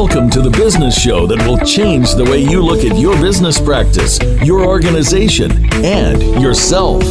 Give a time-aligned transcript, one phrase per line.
[0.07, 3.61] Welcome to the business show that will change the way you look at your business
[3.61, 5.51] practice, your organization,
[5.85, 7.03] and yourself.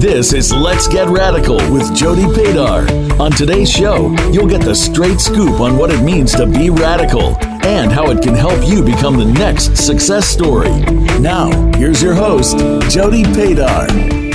[0.00, 3.20] This is Let's Get Radical with Jody Padar.
[3.20, 7.36] On today's show, you'll get the straight scoop on what it means to be radical
[7.66, 10.70] and how it can help you become the next success story.
[11.20, 12.56] Now, here's your host,
[12.90, 14.27] Jody Padar.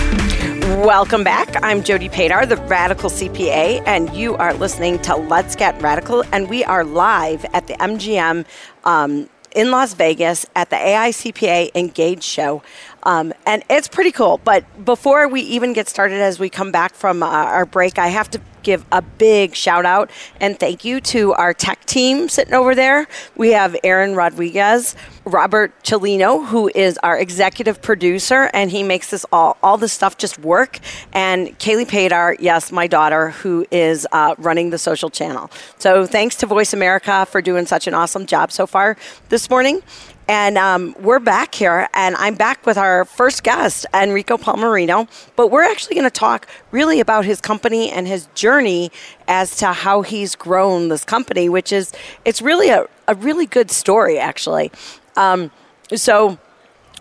[0.84, 1.64] Welcome back.
[1.64, 6.26] I'm Jody Padar, the Radical CPA, and you are listening to Let's Get Radical.
[6.34, 8.46] And we are live at the MGM
[8.84, 12.64] um, in Las Vegas at the AICPA Engage show.
[13.04, 14.42] Um, and it's pretty cool.
[14.44, 18.08] But before we even get started, as we come back from uh, our break, I
[18.08, 22.54] have to give a big shout out and thank you to our tech team sitting
[22.54, 23.08] over there.
[23.36, 29.26] We have Aaron Rodriguez, Robert Chelino, who is our executive producer, and he makes this
[29.32, 30.80] all all the stuff just work.
[31.14, 35.50] And Kaylee Padar, yes, my daughter, who is uh, running the social channel.
[35.78, 38.98] So thanks to Voice America for doing such an awesome job so far
[39.30, 39.82] this morning.
[40.28, 45.10] And um, we're back here, and I'm back with our first guest, Enrico Palmerino.
[45.36, 48.90] But we're actually going to talk really about his company and his journey
[49.28, 51.92] as to how he's grown this company, which is
[52.24, 54.72] it's really a, a really good story, actually.
[55.18, 55.52] Um,
[55.94, 56.40] so,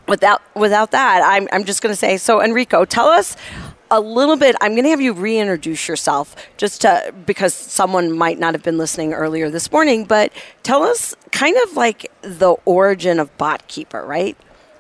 [0.09, 2.43] without without that, I'm I'm just going to say so.
[2.43, 3.37] Enrico, tell us
[3.93, 4.57] a little bit.
[4.61, 8.79] I'm going to have you reintroduce yourself just to, because someone might not have been
[8.79, 14.37] listening earlier this morning, but tell us kind of like the origin of BotKeeper, right?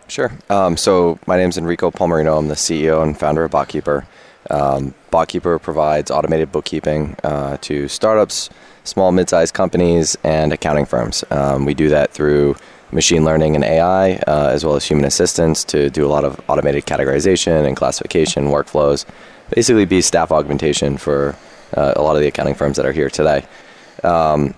[0.09, 0.33] Sure.
[0.49, 2.39] Um, so my name is Enrico Palmerino.
[2.39, 4.07] I'm the CEO and founder of BotKeeper.
[4.51, 8.48] Um, BotKeeper provides automated bookkeeping uh, to startups,
[8.85, 11.23] small, mid-sized companies, and accounting firms.
[11.31, 12.57] Um, we do that through
[12.92, 16.41] machine learning and AI, uh, as well as human assistance to do a lot of
[16.48, 19.05] automated categorization and classification workflows.
[19.55, 21.35] Basically, be staff augmentation for
[21.75, 23.45] uh, a lot of the accounting firms that are here today.
[24.05, 24.55] Um,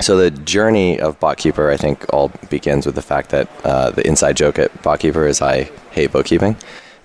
[0.00, 4.06] so the journey of BotKeeper, I think, all begins with the fact that uh, the
[4.06, 6.56] inside joke at BotKeeper is I hate bookkeeping,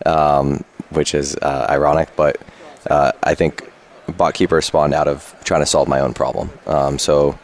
[0.06, 2.42] um, which is uh, ironic, but
[2.90, 3.70] uh, I think
[4.08, 6.50] BotKeeper spawned out of trying to solve my own problem.
[6.68, 7.38] Um, so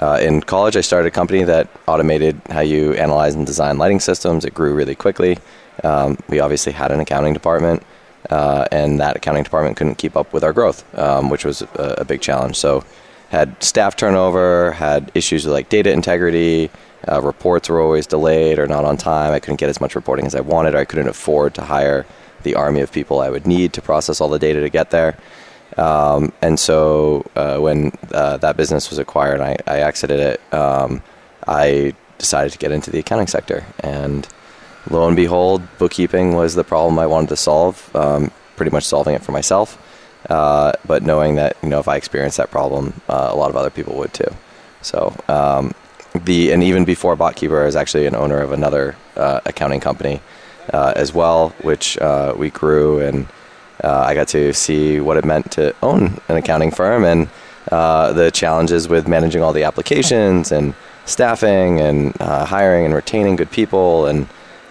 [0.00, 4.00] uh, in college, I started a company that automated how you analyze and design lighting
[4.00, 4.44] systems.
[4.44, 5.38] It grew really quickly.
[5.84, 7.82] Um, we obviously had an accounting department,
[8.30, 11.96] uh, and that accounting department couldn't keep up with our growth, um, which was a,
[11.98, 12.56] a, big challenge.
[12.56, 12.84] So,
[13.30, 16.70] had staff turnover, had issues with like data integrity.
[17.08, 19.32] Uh, reports were always delayed or not on time.
[19.32, 20.74] I couldn't get as much reporting as I wanted.
[20.74, 22.06] Or I couldn't afford to hire
[22.42, 25.16] the army of people I would need to process all the data to get there.
[25.76, 30.54] Um, and so uh, when uh, that business was acquired, I, I exited it.
[30.54, 31.02] Um,
[31.46, 34.26] I decided to get into the accounting sector, and
[34.90, 37.94] lo and behold, bookkeeping was the problem I wanted to solve.
[37.94, 39.78] Um, pretty much solving it for myself,
[40.30, 43.56] uh, but knowing that you know if I experienced that problem, uh, a lot of
[43.56, 44.34] other people would too.
[44.80, 45.74] So um,
[46.14, 50.22] the and even before BotKeeper, I was actually an owner of another uh, accounting company
[50.72, 51.98] uh, as well, which
[52.36, 53.28] we grew and
[53.86, 57.28] uh, I got to see what it meant to own an accounting firm and
[57.70, 60.74] uh, the challenges with managing all the applications and
[61.04, 64.06] staffing and uh, hiring and retaining good people.
[64.06, 64.26] And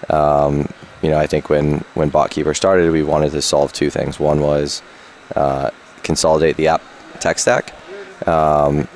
[0.10, 0.68] um,
[1.02, 4.20] you know, I think when when BotKeeper started, we wanted to solve two things.
[4.20, 4.82] One was
[5.36, 5.70] uh,
[6.04, 6.82] consolidate the app
[7.20, 7.74] tech stack,
[8.28, 8.88] um,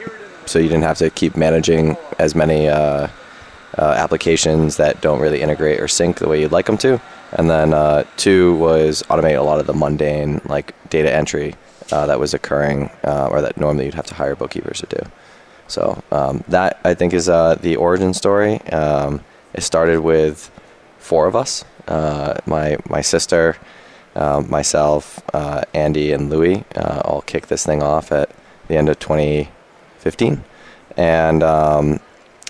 [0.46, 3.08] so you didn't have to keep managing as many uh,
[3.78, 7.00] uh, applications that don't really integrate or sync the way you'd like them to.
[7.34, 11.56] And then uh, two was automate a lot of the mundane like data entry
[11.92, 15.12] uh, that was occurring uh, or that normally you'd have to hire bookkeepers to do.
[15.68, 18.60] So um, that I think is uh, the origin story.
[18.70, 19.22] Um,
[19.54, 20.50] it started with
[20.98, 23.56] four of us: uh, my my sister,
[24.16, 26.64] um, myself, uh, Andy, and Louie.
[26.76, 28.32] all kicked this thing off at
[28.68, 30.44] the end of 2015,
[30.98, 32.00] and um,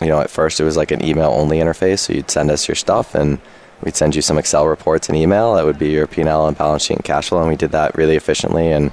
[0.01, 1.99] you know at first it was like an email only interface.
[1.99, 3.39] So you'd send us your stuff and
[3.83, 5.55] we'd send you some Excel reports and email.
[5.55, 7.95] That would be your P&L and balance sheet and cash flow, and we did that
[7.95, 8.71] really efficiently.
[8.71, 8.91] And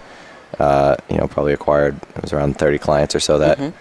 [0.59, 3.77] uh, you know, probably acquired it was around 30 clients or so that mm-hmm.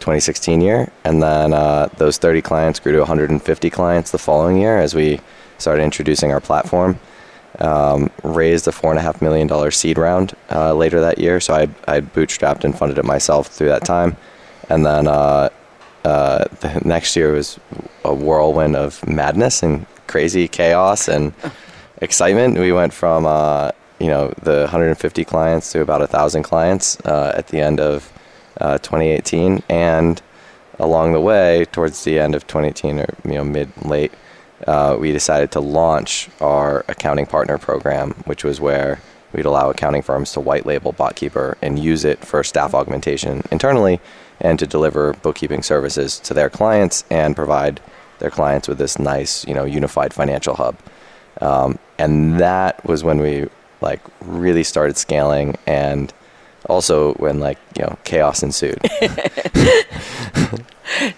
[0.00, 4.78] 2016 year, and then uh, those 30 clients grew to 150 clients the following year
[4.78, 5.20] as we
[5.58, 6.98] started introducing our platform.
[7.58, 11.38] Um, raised a four and a half million dollar seed round uh, later that year,
[11.38, 14.16] so I I bootstrapped and funded it myself through that time,
[14.70, 15.50] and then uh,
[16.04, 17.60] uh, the next year was
[18.04, 21.32] a whirlwind of madness and crazy chaos and
[21.98, 22.58] excitement.
[22.58, 27.32] We went from uh, you know the 150 clients to about a thousand clients uh,
[27.34, 28.12] at the end of
[28.60, 30.20] uh, 2018, and
[30.78, 34.12] along the way, towards the end of 2018 or you know mid late,
[34.66, 39.00] uh, we decided to launch our accounting partner program, which was where
[39.32, 44.00] we'd allow accounting firms to white label BotKeeper and use it for staff augmentation internally
[44.40, 47.80] and to deliver bookkeeping services to their clients and provide
[48.22, 50.76] their clients with this nice, you know, unified financial hub.
[51.40, 53.48] Um, and that was when we
[53.80, 56.12] like really started scaling and
[56.68, 58.80] also when like you know chaos ensued.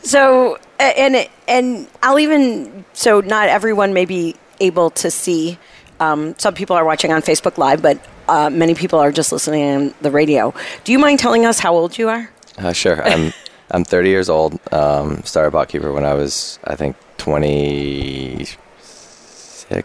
[0.03, 5.59] So and and i'll even so not everyone may be able to see
[6.01, 7.99] um, some people are watching on facebook live but
[8.29, 10.55] uh, many people are just listening on the radio.
[10.85, 12.31] Do you mind telling us how old you are?
[12.59, 13.03] Uh, sure.
[13.05, 13.33] I'm
[13.75, 18.57] i'm 30 years old um, started botkeeper when i was i think 26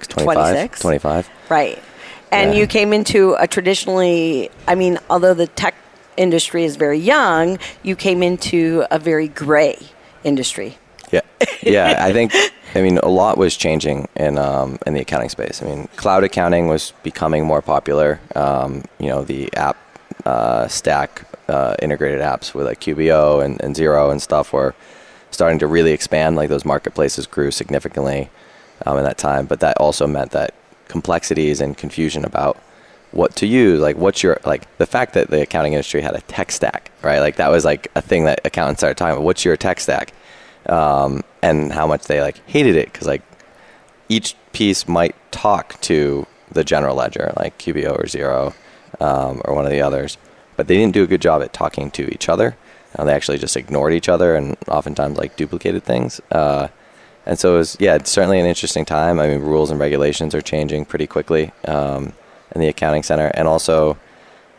[0.07, 0.79] 25 26?
[0.79, 1.79] 25 right
[2.31, 2.59] and Yeah.
[2.59, 5.75] you came into a traditionally, I mean, although the tech
[6.17, 9.77] industry is very young, you came into a very gray
[10.23, 10.77] industry.
[11.11, 11.21] Yeah,
[11.63, 11.97] yeah.
[11.99, 12.33] I think
[12.75, 15.61] I mean a lot was changing in um, in the accounting space.
[15.63, 18.19] I mean, cloud accounting was becoming more popular.
[18.35, 19.75] Um, you know, the app
[20.25, 24.75] uh, stack uh, integrated apps with like QBO and, and Xero and stuff were
[25.31, 26.35] starting to really expand.
[26.35, 28.29] Like those marketplaces grew significantly
[28.85, 30.53] um, in that time, but that also meant that
[30.87, 32.57] complexities and confusion about
[33.11, 36.21] what to use like what's your like the fact that the accounting industry had a
[36.21, 37.19] tech stack right?
[37.19, 39.23] Like that was like a thing that accountants started talking about.
[39.23, 40.13] What's your tech stack?
[40.65, 43.21] Um, and how much they like hated it because like
[44.09, 48.53] each piece might talk to the general ledger like QBO or Xero
[48.99, 50.17] um, or one of the others,
[50.57, 52.57] but they didn't do a good job at talking to each other.
[52.95, 56.19] Uh, they actually just ignored each other and oftentimes like duplicated things.
[56.31, 56.67] Uh,
[57.25, 59.19] and so it was yeah, it's certainly an interesting time.
[59.19, 62.13] I mean, rules and regulations are changing pretty quickly um,
[62.55, 63.97] in the accounting center, and also,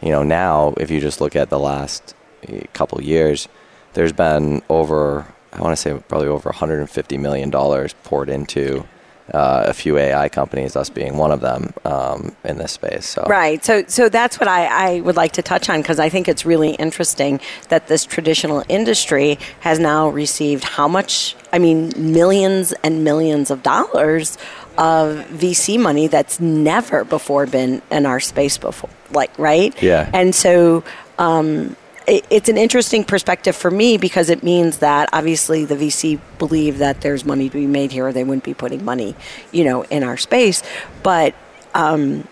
[0.00, 2.15] you know, now if you just look at the last
[2.47, 3.49] eh, couple years,
[3.94, 8.87] there's been over I want to say probably over 150 million dollars poured into
[9.32, 13.06] uh, a few AI companies, us being one of them um, in this space.
[13.06, 13.65] So Right.
[13.65, 16.44] So, so that's what I, I would like to touch on because I think it's
[16.44, 21.37] really interesting that this traditional industry has now received how much?
[21.53, 24.38] I mean, millions and millions of dollars
[24.79, 28.91] of VC money that's never before been in our space before.
[29.11, 29.81] Like, right?
[29.83, 30.11] Yeah.
[30.12, 30.85] And so.
[31.19, 31.76] Um,
[32.11, 36.79] it- it's an interesting perspective for me because it means that obviously the VC believe
[36.79, 39.15] that there's money to be made here, they wouldn't be putting money,
[39.53, 40.62] you know, in our space.
[41.03, 41.35] But
[41.75, 42.27] um,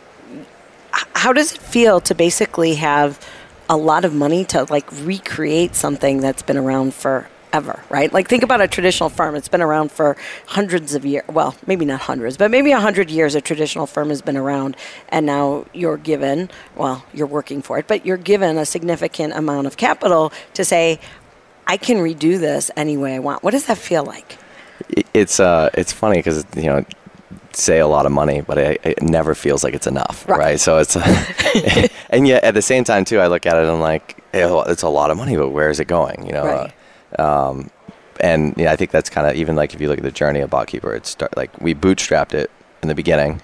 [1.14, 3.18] how does it feel to basically have
[3.70, 6.92] a lot of money to like recreate something that's been around
[7.50, 8.12] forever right?
[8.12, 9.34] Like think about a traditional firm.
[9.34, 10.16] It's been around for
[10.46, 14.08] hundreds of years well maybe not hundreds but maybe a hundred years a traditional firm
[14.10, 14.76] has been around
[15.08, 19.66] and now you're given well you're working for it but you're given a significant amount
[19.66, 20.98] of capital to say
[21.66, 23.42] i can redo this any way i want.
[23.42, 24.36] What does that feel like?
[25.14, 26.84] It's uh it's funny because you know
[27.52, 30.38] say a lot of money but it, it never feels like it's enough Right.
[30.38, 30.96] right, so it's
[32.10, 34.62] and yet at the same time too i look at it and i'm like "Eh,
[34.68, 36.24] it's a lot of money but where is it going?
[36.26, 36.68] You know Right.
[36.68, 36.70] uh,
[37.18, 37.70] um,
[38.20, 40.40] and yeah, i think that's kind of even like if you look at the journey
[40.40, 42.50] of botkeeper it's start like we bootstrapped it
[42.82, 43.40] in the beginning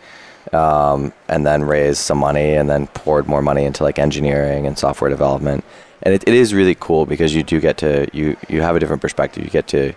[0.53, 4.79] um, and then raised some money and then poured more money into like engineering and
[4.79, 5.65] software development
[6.03, 8.79] and it, it is really cool because you do get to you you have a
[8.81, 9.93] different perspective you get to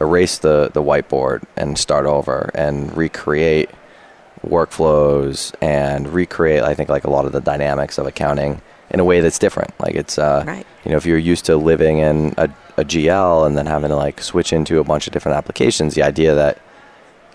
[0.00, 3.70] erase the, the whiteboard and start over and recreate
[4.46, 9.04] workflows and recreate I think like a lot of the dynamics of accounting in a
[9.04, 9.72] way that's different.
[9.80, 10.66] Like it's uh Right.
[10.84, 12.48] you know if you're used to living in a,
[12.80, 16.02] a GL and then having to like switch into a bunch of different applications, the
[16.02, 16.60] idea that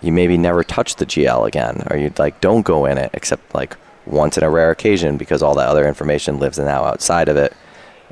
[0.02, 3.54] you maybe never touch the GL again or you like don't go in it except
[3.54, 7.36] like once in a rare occasion because all that other information lives now outside of
[7.36, 7.52] it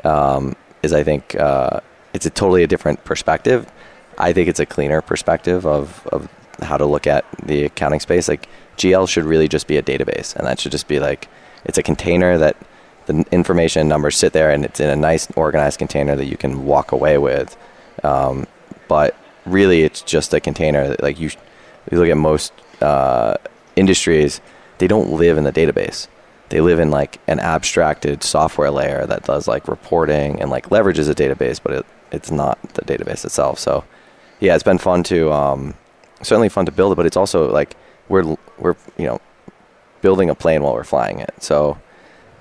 [0.05, 1.81] um, is I think uh,
[2.12, 3.71] it's a totally a different perspective.
[4.19, 6.29] I think it's a cleaner perspective of, of
[6.62, 8.29] how to look at the accounting space.
[8.29, 11.29] Like GL should really just be a database, and that should just be like
[11.64, 12.57] it's a container that
[13.06, 16.37] the information and numbers sit there, and it's in a nice organized container that you
[16.37, 17.56] can walk away with.
[18.02, 18.46] Um,
[18.88, 21.30] but really, it's just a container that like you.
[21.90, 23.37] you look at most uh,
[23.76, 24.40] industries,
[24.78, 26.08] they don't live in the database
[26.54, 31.11] they live in like an abstracted software layer that does like reporting and like leverages
[31.11, 33.58] a database, but it, it's not the database itself.
[33.58, 33.84] So
[34.40, 35.75] yeah, it's been fun to um,
[36.23, 37.76] certainly fun to build it, but it's also like
[38.08, 39.20] we're we're you know
[40.02, 41.34] building a plane while we're flying it.
[41.40, 41.78] So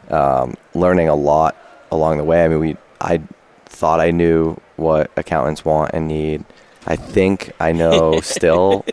[0.09, 1.55] um, learning a lot
[1.91, 2.43] along the way.
[2.43, 3.21] I mean, we I
[3.65, 6.45] thought I knew what accountants want and need.
[6.85, 8.85] I think I know still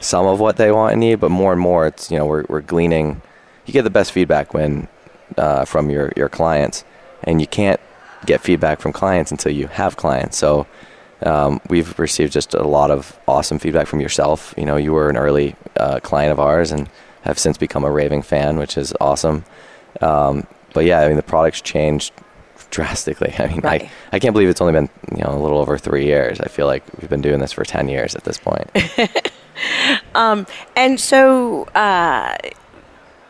[0.00, 2.44] some of what they want and need, but more and more, it's you know we're
[2.48, 3.22] we're gleaning.
[3.66, 4.88] You get the best feedback when
[5.36, 6.84] uh, from your your clients,
[7.22, 7.80] and you can't
[8.26, 10.36] get feedback from clients until you have clients.
[10.36, 10.66] So.
[11.22, 14.52] Um, we've received just a lot of awesome feedback from yourself.
[14.58, 16.90] You know, you were an early uh, client of ours and
[17.22, 19.44] have since become a raving fan, which is awesome.
[20.02, 22.12] Um, but yeah, I mean, the product's changed
[22.70, 23.32] drastically.
[23.38, 23.84] I mean, Right.
[23.84, 26.40] I, I can't believe it's only been you know a little over three years.
[26.40, 28.68] I feel like we've been doing this for ten years at this point.
[30.76, 32.36] And so, uh,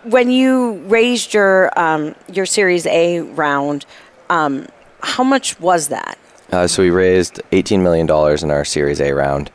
[0.04, 3.86] when you raised your um, your Series A round,
[4.30, 4.66] um,
[5.02, 6.18] how much was that?
[6.52, 9.50] uh, so we raised eighteen million dollars in our Series A round,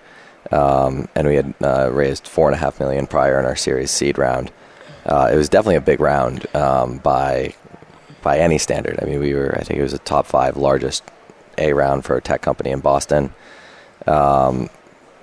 [0.51, 3.91] um, and we had uh, raised four and a half million prior in our Series
[3.91, 4.51] Seed round.
[5.05, 7.53] Uh, it was definitely a big round um, by
[8.21, 8.99] by any standard.
[9.01, 11.03] I mean, we were I think it was a top five largest
[11.57, 13.33] A round for a tech company in Boston.
[14.07, 14.69] Um,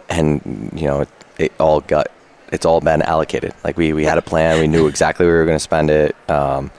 [0.09, 2.07] and you know it, it all got
[2.53, 5.39] it's all been allocated like we, we had a plan we knew exactly where we
[5.41, 6.71] were going to spend it um,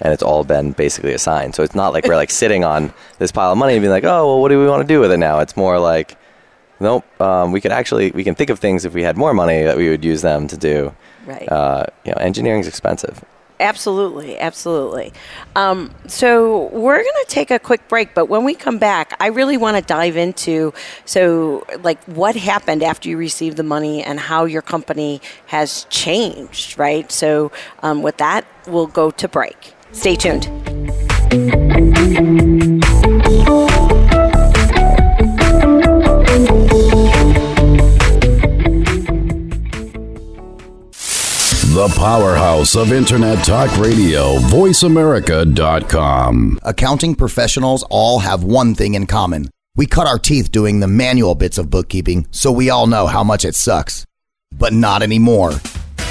[0.00, 3.32] and it's all been basically assigned so it's not like we're like sitting on this
[3.32, 5.10] pile of money and being like oh well what do we want to do with
[5.10, 6.18] it now it's more like
[6.78, 9.62] nope um, we could actually we can think of things if we had more money
[9.62, 11.50] that we would use them to do Right.
[11.50, 13.24] uh, you know engineering's expensive
[13.64, 15.10] Absolutely, absolutely.
[15.56, 19.28] Um, so we're going to take a quick break, but when we come back, I
[19.28, 20.74] really want to dive into
[21.06, 26.78] so like what happened after you received the money and how your company has changed,
[26.78, 27.10] right?
[27.10, 27.52] So
[27.82, 29.72] um, with that, we'll go to break.
[29.92, 30.44] Stay tuned.
[41.84, 46.60] The powerhouse of Internet Talk Radio, voiceamerica.com.
[46.62, 49.50] Accounting professionals all have one thing in common.
[49.76, 53.22] We cut our teeth doing the manual bits of bookkeeping, so we all know how
[53.22, 54.06] much it sucks.
[54.50, 55.50] But not anymore.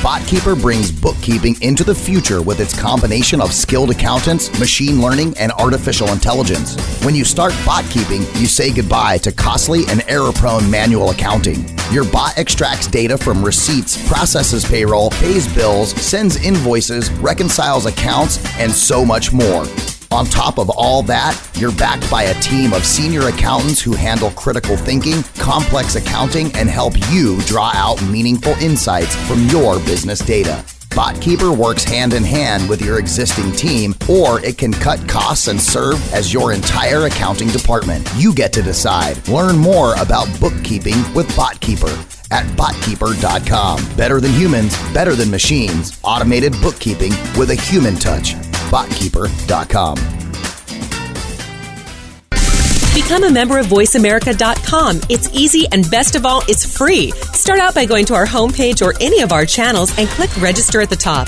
[0.03, 5.53] BotKeeper brings bookkeeping into the future with its combination of skilled accountants, machine learning, and
[5.53, 6.75] artificial intelligence.
[7.05, 11.63] When you start BotKeeping, you say goodbye to costly and error prone manual accounting.
[11.89, 18.73] Your bot extracts data from receipts, processes payroll, pays bills, sends invoices, reconciles accounts, and
[18.73, 19.65] so much more.
[20.13, 24.29] On top of all that, you're backed by a team of senior accountants who handle
[24.29, 30.63] critical thinking, complex accounting, and help you draw out meaningful insights from your business data.
[30.91, 35.59] BotKeeper works hand in hand with your existing team, or it can cut costs and
[35.59, 38.07] serve as your entire accounting department.
[38.15, 39.27] You get to decide.
[39.27, 41.91] Learn more about bookkeeping with BotKeeper
[42.31, 43.95] at botkeeper.com.
[43.97, 45.99] Better than humans, better than machines.
[46.03, 48.35] Automated bookkeeping with a human touch.
[48.73, 49.95] Botkeeper.com.
[52.95, 55.01] Become a member of VoiceAmerica.com.
[55.09, 57.11] It's easy and best of all, it's free.
[57.33, 60.81] Start out by going to our homepage or any of our channels and click register
[60.81, 61.27] at the top.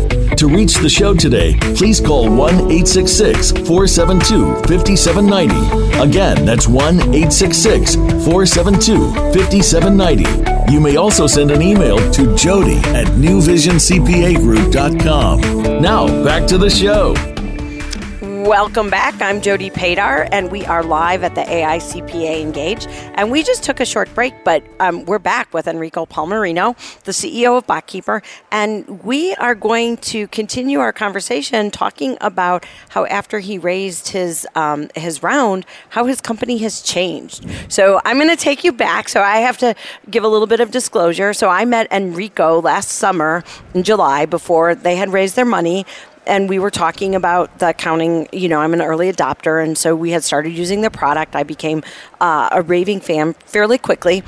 [0.37, 5.99] To reach the show today, please call 1 866 472 5790.
[6.01, 10.71] Again, that's 1 866 472 5790.
[10.71, 15.81] You may also send an email to jody at newvisioncpagroup.com.
[15.81, 17.13] Now, back to the show.
[18.45, 19.21] Welcome back.
[19.21, 22.87] I'm Jody Padar, and we are live at the AICPA Engage.
[23.13, 27.11] And we just took a short break, but um, we're back with Enrico Palmerino, the
[27.11, 33.37] CEO of BotKeeper, and we are going to continue our conversation talking about how after
[33.37, 37.45] he raised his um, his round, how his company has changed.
[37.67, 39.07] So I'm going to take you back.
[39.07, 39.75] So I have to
[40.09, 41.35] give a little bit of disclosure.
[41.35, 43.43] So I met Enrico last summer
[43.75, 45.85] in July before they had raised their money
[46.25, 48.27] and we were talking about the accounting.
[48.31, 51.35] You know, I'm an early adopter, and so we had started using the product.
[51.35, 51.83] I became
[52.19, 54.23] uh, a raving fan fairly quickly.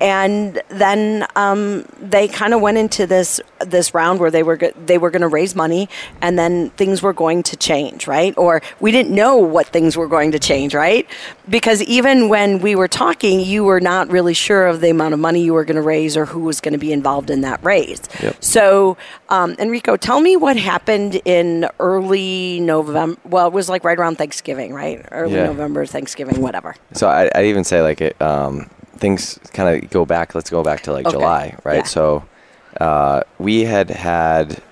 [0.00, 4.72] And then um, they kind of went into this this round where they were go-
[4.86, 5.88] they were going to raise money,
[6.20, 8.32] and then things were going to change, right?
[8.36, 11.06] Or we didn't know what things were going to change, right?
[11.48, 15.20] Because even when we were talking, you were not really sure of the amount of
[15.20, 17.62] money you were going to raise or who was going to be involved in that
[17.64, 18.00] raise.
[18.22, 18.36] Yep.
[18.44, 18.96] So,
[19.28, 23.18] um, Enrico, tell me what happened in early November.
[23.24, 25.04] Well, it was like right around Thanksgiving, right?
[25.10, 25.46] Early Yeah.
[25.46, 26.74] November, Thanksgiving, whatever.
[26.92, 30.34] So I, I even say like it, um, things kind of go back.
[30.34, 31.16] Let's go back to like Okay.
[31.16, 31.78] July, right?
[31.78, 31.82] Yeah.
[31.84, 32.24] So
[32.80, 34.62] uh, we had had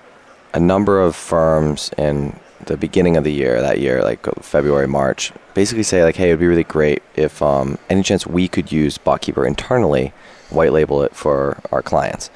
[0.53, 5.31] a number of firms in the beginning of the year, that year, like February, March,
[5.53, 8.97] basically say like, hey, it'd be really great if um, any chance we could use
[8.97, 10.13] BotKeeper internally,
[10.49, 12.29] white label it for our clients.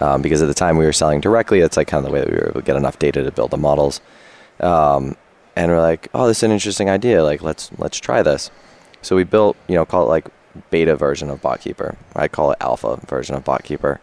[0.00, 2.20] Um, because at the time we were selling directly, that's like kind of the way
[2.20, 4.00] that we were able to get enough data to build the models.
[4.60, 5.16] Um,
[5.56, 7.24] and we're like, oh, this is an interesting idea.
[7.24, 8.50] Like, let's let's try this.
[9.02, 10.26] So we built, you know, call it like
[10.70, 11.96] beta version of BotKeeper.
[12.14, 13.98] I call it alpha version of BotKeeper.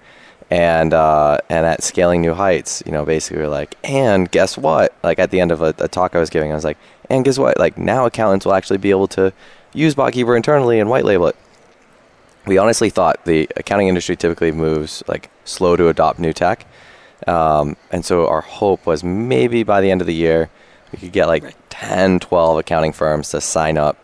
[0.52, 4.94] And uh, and at scaling new heights, you know, basically we're like, and guess what?
[5.04, 6.78] Like at the end of a, a talk I was giving, I was like,
[7.10, 7.58] and guess what?
[7.58, 9.34] Like now accountants will actually be able to
[9.74, 11.36] use BotKeeper internally and white label it.
[12.46, 16.68] We honestly thought the accounting industry typically moves like slow to adopt new tech.
[17.28, 20.50] Um, and so our hope was maybe by the end of the year,
[20.92, 23.98] we could get like 10, 12 accounting firms to sign up,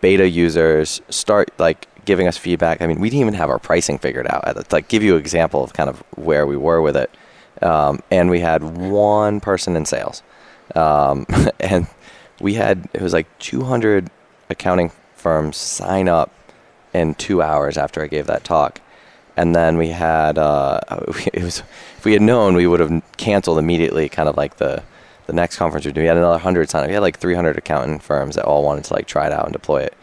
[0.00, 2.82] beta users, start like giving us feedback.
[2.82, 4.46] I mean, we didn't even have our pricing figured out.
[4.46, 7.10] I'd, Like, give you an example of kind of where we were with it.
[7.62, 10.22] Um, and we had one person in sales.
[10.74, 11.26] Um,
[11.60, 11.86] and
[12.40, 14.10] we had, it was like 200
[14.48, 16.32] accounting firms sign up
[16.92, 18.80] in two hours after I gave that talk.
[19.36, 20.80] And then we had, uh,
[21.32, 21.62] it was,
[21.98, 24.82] if we had known, we would have canceled immediately, kind of like the,
[25.26, 26.00] the next conference we did.
[26.00, 26.88] We had another 100 sign up.
[26.88, 29.52] We had like 300 accounting firms that all wanted to like try it out and
[29.52, 29.94] deploy it.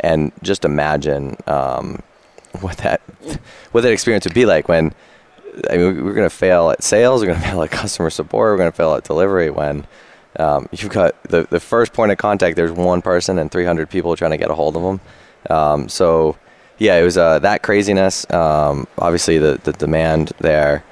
[0.00, 2.02] And just imagine um,
[2.60, 3.00] what that
[3.72, 4.94] what that experience would be like when
[5.70, 8.52] I mean, we're going to fail at sales, we're going to fail at customer support,
[8.52, 9.86] we're going to fail at delivery when
[10.38, 14.14] um, you've got the, the first point of contact, there's one person and 300 people
[14.16, 15.00] trying to get a hold of them.
[15.48, 16.36] Um, so,
[16.78, 18.30] yeah, it was uh, that craziness.
[18.30, 20.84] Um, obviously, the, the demand there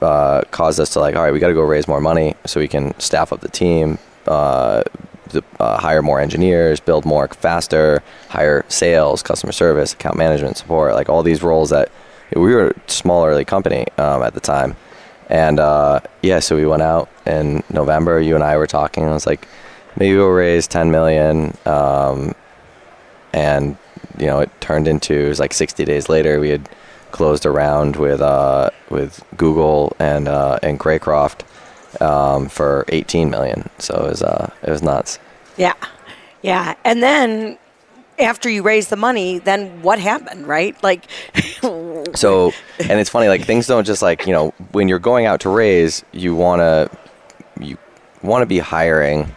[0.00, 2.60] uh, caused us to, like, all right, we got to go raise more money so
[2.60, 4.84] we can staff up the team, uh,
[5.32, 10.94] the, uh, hire more engineers, build more faster, hire sales, customer service, account management, support,
[10.94, 11.90] like all these roles that
[12.34, 14.76] we were a small early company um, at the time.
[15.28, 18.20] And uh, yeah, so we went out in November.
[18.20, 19.04] You and I were talking.
[19.04, 19.46] And I was like,
[19.96, 21.56] maybe we'll raise 10 million.
[21.66, 22.34] Um,
[23.32, 23.76] and
[24.18, 26.38] you know, it turned into it was like 60 days later.
[26.38, 26.68] We had
[27.12, 31.44] closed a round with uh, with Google and uh, and Greycroft
[32.00, 33.68] um, for 18 million.
[33.78, 35.18] So it was uh, it was nuts.
[35.56, 35.74] Yeah.
[36.42, 36.74] Yeah.
[36.84, 37.58] And then
[38.18, 40.80] after you raise the money, then what happened, right?
[40.82, 41.06] Like,
[42.14, 45.40] So, and it's funny, like things don't just like you know when you're going out
[45.40, 46.90] to raise, you wanna
[47.60, 47.78] you
[48.22, 49.34] want to be hiring,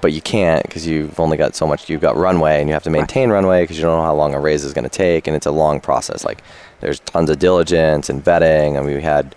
[0.00, 1.88] but you can't because you've only got so much.
[1.88, 4.34] You've got runway, and you have to maintain runway because you don't know how long
[4.34, 6.24] a raise is going to take, and it's a long process.
[6.24, 6.42] Like
[6.80, 9.36] there's tons of diligence and vetting, and we had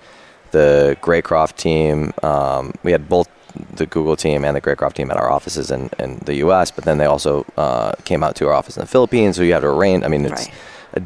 [0.56, 2.14] the Greycroft team.
[2.24, 3.28] Um, we had both
[3.76, 6.84] the Google team and the Greycroft team at our offices in, in the U.S., but
[6.86, 9.36] then they also uh, came out to our office in the Philippines.
[9.36, 10.04] So you have to arrange.
[10.04, 10.54] I mean, it's Right.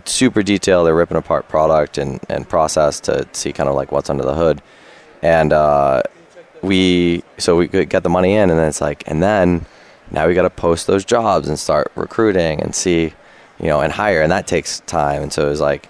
[0.05, 0.85] a super detailed.
[0.85, 4.35] They're ripping apart product and, and process to see kind of like what's under the
[4.35, 4.62] hood.
[5.23, 6.03] And uh,
[6.62, 9.65] we so we could get the money in, and then it's like, and then
[10.12, 13.13] now we got to post those jobs and start recruiting and see,
[13.59, 15.21] you know, and hire, and that takes time.
[15.23, 15.88] And so it was like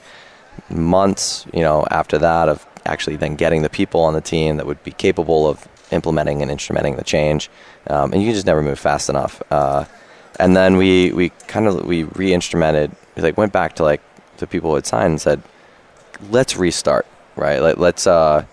[0.69, 4.65] months, you know, after that of actually then getting the people on the team that
[4.65, 7.49] would be capable of implementing and instrumenting the change.
[7.87, 9.41] Um, and you can just never move fast enough.
[9.51, 9.85] Uh,
[10.39, 12.95] and then we, we kind of we re-instrumented.
[13.15, 14.01] We like went back to like
[14.37, 15.41] the people who had signed and said,
[16.29, 17.61] let's restart, right?
[17.61, 18.45] Let, let's uh,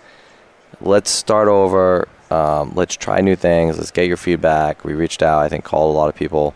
[0.81, 2.07] let's start over.
[2.29, 3.77] Um, let's try new things.
[3.77, 4.83] Let's get your feedback.
[4.83, 5.39] We reached out.
[5.43, 6.53] I think called a lot of people,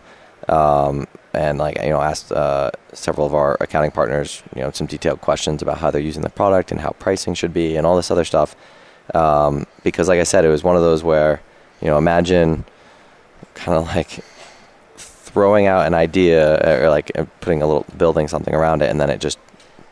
[0.48, 4.86] um, and like you know asked uh, several of our accounting partners, you know, some
[4.86, 7.96] detailed questions about how they're using the product and how pricing should be and all
[7.96, 8.54] this other stuff.
[9.14, 11.40] Um, because like I said, it was one of those where
[11.80, 12.64] you know imagine
[13.54, 14.20] kind of like
[14.96, 19.00] throwing out an idea or like uh, putting a little building something around it and
[19.00, 19.38] then it just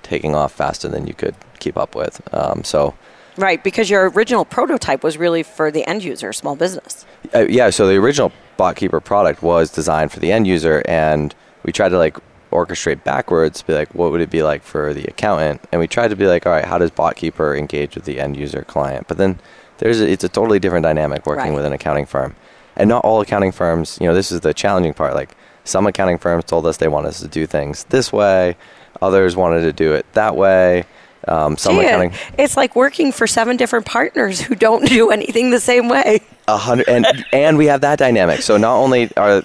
[0.03, 2.21] taking off faster than you could keep up with.
[2.35, 2.95] Um, so.
[3.37, 7.07] right, because your original prototype was really for the end user, small business.
[7.35, 11.73] Uh, yeah, so the original BotKeeper product was designed for the end user, and we
[11.73, 12.17] tried to like
[12.53, 15.61] orchestrate backwards, be like, what would it be like for the accountant?
[15.73, 18.37] And we tried to be like, all right, how does BotKeeper engage with the end
[18.37, 19.07] user client?
[19.09, 19.39] But then
[19.79, 21.55] there's a, it's a totally different dynamic working Right.
[21.55, 22.37] with an accounting firm,
[22.77, 23.97] and not all accounting firms.
[24.01, 25.15] You know, this is the challenging part.
[25.15, 28.57] Like some accounting firms told us they want us to do things this way,
[29.01, 30.85] others wanted to do it that way.
[31.29, 35.51] Um, some Gee, accounting it's like working for seven different partners who don't do anything
[35.51, 36.21] the same way.
[36.55, 38.43] A hundred and and we have that dynamic.
[38.43, 39.43] So not only are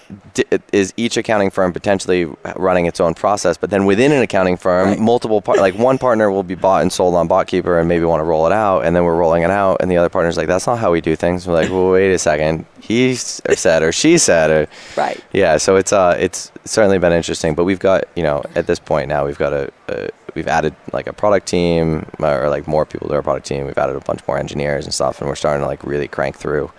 [0.74, 2.26] is each accounting firm potentially
[2.58, 5.00] running its own process, but then within an accounting firm, Right.
[5.00, 8.20] multiple par- like one partner will be bought and sold on BotKeeper and maybe want
[8.20, 10.48] to roll it out, and then we're rolling it out, and the other partner's like,
[10.48, 11.48] that's not how we do things.
[11.48, 15.20] We're like, well, wait a second, he said or she said or Right.
[15.32, 15.58] yeah.
[15.58, 19.08] So it's uh it's certainly been interesting, but we've got you know at this point
[19.10, 23.08] now we've got a, a we've added like a product team or like more people
[23.08, 23.66] to our product team.
[23.66, 26.36] We've added a bunch more engineers and stuff, and we're starting to like really crank
[26.36, 26.72] through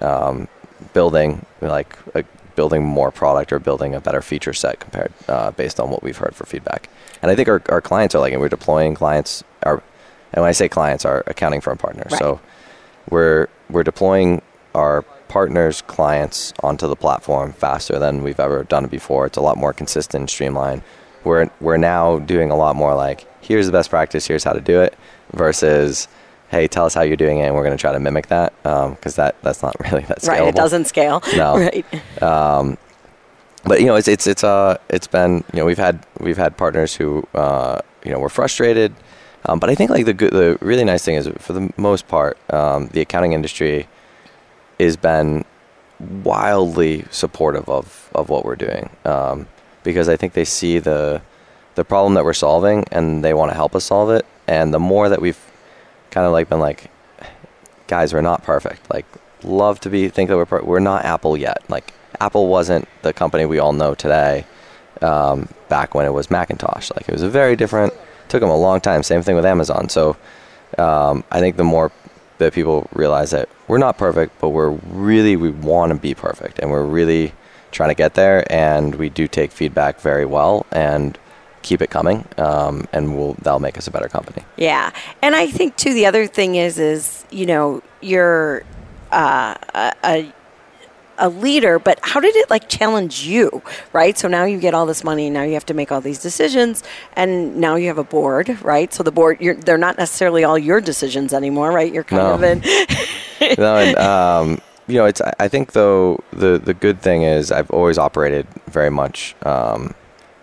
[0.00, 0.46] um,
[0.92, 5.80] building like a, building more product or building a better feature set compared uh, based
[5.80, 6.88] on what we've heard for feedback.
[7.22, 9.44] And I think our, our clients are like, and we're deploying clients.
[9.62, 9.82] Our,
[10.32, 12.12] and when I say clients, our accounting firm partners.
[12.12, 12.18] Right.
[12.18, 12.40] So
[13.10, 14.42] we're we're deploying
[14.74, 19.26] our partners' clients onto the platform faster than we've ever done it before.
[19.26, 20.82] It's a lot more consistent, and streamlined.
[21.28, 24.60] We're we're now doing a lot more like here's the best practice, here's how to
[24.60, 24.96] do it,
[25.32, 26.08] versus
[26.50, 28.54] hey, tell us how you're doing it, and we're going to try to mimic that
[28.62, 30.28] because that that's not really that scalable.
[30.40, 30.48] Right.
[30.48, 31.22] It doesn't scale.
[31.36, 31.56] No.
[31.58, 32.22] Right.
[32.22, 32.78] Um,
[33.64, 36.56] But you know, it's it's it's uh it's been you know we've had we've had
[36.56, 38.94] partners who uh you know were frustrated,
[39.46, 42.08] um, but I think like the good the really nice thing is for the most
[42.08, 43.86] part um, the accounting industry
[44.80, 45.44] has been
[46.24, 49.46] wildly supportive of of what we're doing um,
[49.84, 51.22] because I think they see the
[51.74, 54.78] the problem that we're solving and they want to help us solve it, and the
[54.78, 55.38] more that we've
[56.10, 56.90] kind of like been like
[57.88, 58.88] guys, we're not perfect.
[58.92, 59.06] Like,
[59.42, 61.58] love to be think that we're per- we're not Apple yet.
[61.68, 64.44] Like, Apple wasn't the company we all know today.
[65.02, 67.92] Um, back when it was Macintosh, like it was a very different.
[68.28, 69.02] Took them a long time.
[69.02, 69.88] Same thing with Amazon.
[69.88, 70.16] So,
[70.76, 71.92] um, I think the more
[72.38, 76.58] that people realize that we're not perfect, but we're really we want to be perfect,
[76.58, 77.32] and we're really
[77.72, 78.44] trying to get there.
[78.52, 81.18] And we do take feedback very well, and
[81.62, 84.42] keep it coming, um, and we'll that'll make us a better company.
[84.56, 84.90] Yeah,
[85.22, 85.92] and I think too.
[85.92, 88.62] The other thing is, is you know, you're
[89.12, 90.32] uh, a, a
[91.20, 93.60] a leader, but how did it like challenge you,
[93.92, 94.16] right?
[94.16, 96.84] So now you get all this money, now you have to make all these decisions,
[97.16, 98.94] and now you have a board, right?
[98.94, 101.92] So the board, you're, they're not necessarily all your decisions anymore, right?
[101.92, 102.34] You're kind No.
[102.34, 102.60] of in.
[103.58, 105.20] no, and um, you know, it's.
[105.20, 109.34] I- think though the the good thing is I've always operated very much.
[109.44, 109.94] Um,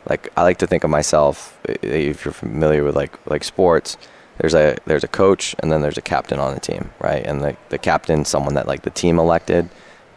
[0.09, 1.59] like I like to think of myself.
[1.81, 3.97] If you're familiar with like like sports,
[4.37, 7.25] there's a there's a coach and then there's a captain on the team, right?
[7.25, 9.69] And the the captain's someone that like the team elected,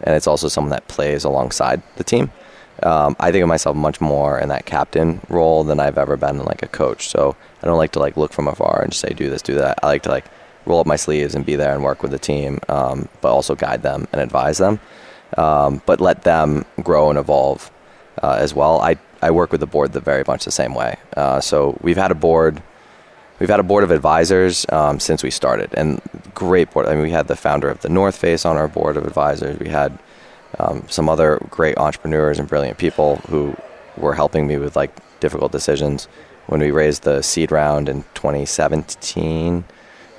[0.02, 2.30] and it's also someone that plays alongside the team.
[2.82, 6.38] Um, I think of myself much more in that captain role than I've ever been
[6.38, 7.08] in like a coach.
[7.08, 9.54] So I don't like to like look from afar and just say do this, do
[9.54, 9.80] that.
[9.82, 10.26] I like to like
[10.66, 13.54] roll up my sleeves and be there and work with the team, um, but also
[13.54, 14.80] guide them and advise them,
[15.36, 17.70] um, but let them grow and evolve
[18.22, 18.80] uh, as well.
[18.80, 20.96] I I work with the board the very much the same way.
[21.16, 22.62] Uh, so we've had a board.
[23.40, 26.00] We've had a board of advisors um, since we started, and
[26.34, 26.86] great board.
[26.86, 29.58] I mean, we had the founder of the North Face on our board of advisors.
[29.58, 29.98] We had
[30.58, 33.56] um, some other great entrepreneurs and brilliant people who
[33.96, 34.90] were helping me with like
[35.20, 36.08] difficult decisions.
[36.46, 39.64] When we raised the seed round in 2017,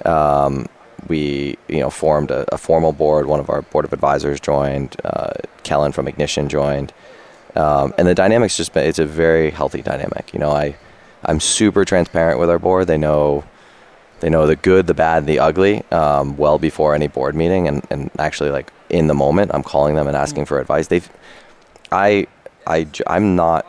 [0.05, 0.67] um,
[1.07, 3.25] we you know formed a, a formal board.
[3.25, 4.95] One of our board of advisors joined.
[5.03, 5.33] Uh,
[5.63, 6.93] Kellen from Ignition joined,
[7.55, 10.33] um, and the dynamics just been, it's a very healthy dynamic.
[10.33, 10.75] You know, I
[11.23, 12.87] I'm super transparent with our board.
[12.87, 13.43] They know
[14.19, 17.67] they know the good, the bad, and the ugly um, well before any board meeting,
[17.67, 20.87] and, and actually like in the moment, I'm calling them and asking for advice.
[20.87, 21.09] They've
[21.91, 22.27] I
[22.67, 23.65] I I'm not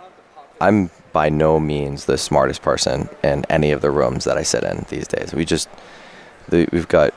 [0.60, 4.62] I'm by no means the smartest person in any of the rooms that I sit
[4.62, 5.32] in these days.
[5.32, 5.68] We just
[6.50, 7.14] the, we've got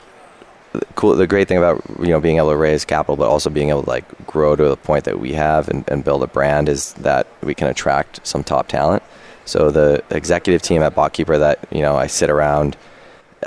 [0.72, 1.14] the cool.
[1.14, 3.82] The great thing about you know being able to raise capital, but also being able
[3.82, 6.94] to like grow to the point that we have and, and build a brand is
[6.94, 9.02] that we can attract some top talent.
[9.44, 12.76] So the executive team at BotKeeper that you know I sit around,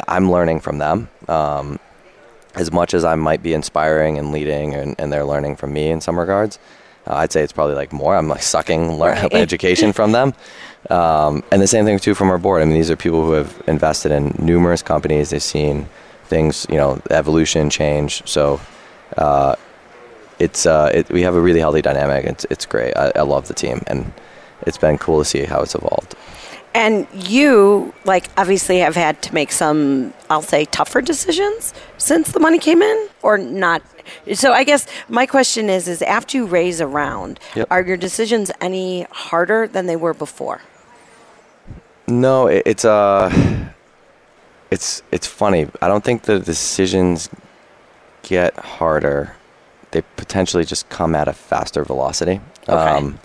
[0.07, 1.09] I'm learning from them.
[1.27, 1.79] Um,
[2.55, 5.89] as much as I might be inspiring and leading, and, and they're learning from me
[5.89, 6.57] in some regards,
[7.07, 8.15] uh, I'd say it's probably like more.
[8.15, 9.33] I'm like sucking Right.
[9.33, 10.33] education from them.
[10.89, 12.61] Um, and the same thing too from our board.
[12.61, 15.29] I mean, these are people who have invested in numerous companies.
[15.31, 15.87] They've seen
[16.25, 18.21] things, you know, evolution, change.
[18.27, 18.59] So
[19.17, 19.55] uh,
[20.39, 22.25] it's uh, it, we have a really healthy dynamic.
[22.25, 22.95] It's it's great.
[22.95, 24.13] I, I love the team, and
[24.65, 26.15] it's been cool to see how it's evolved.
[26.77, 32.39] And you, like, obviously have had to make some, I'll say, tougher decisions since the
[32.39, 33.81] money came in, or not.
[34.35, 37.67] So I guess my question is: is after you raise a round, Yep.
[37.71, 40.61] are your decisions any harder than they were before?
[42.07, 43.29] No, it, it's uh,
[44.69, 45.67] it's it's funny.
[45.81, 47.27] I don't think the decisions
[48.21, 49.35] get harder.
[49.91, 52.39] They potentially just come at a faster velocity.
[52.69, 52.91] Okay.
[52.97, 53.17] Um,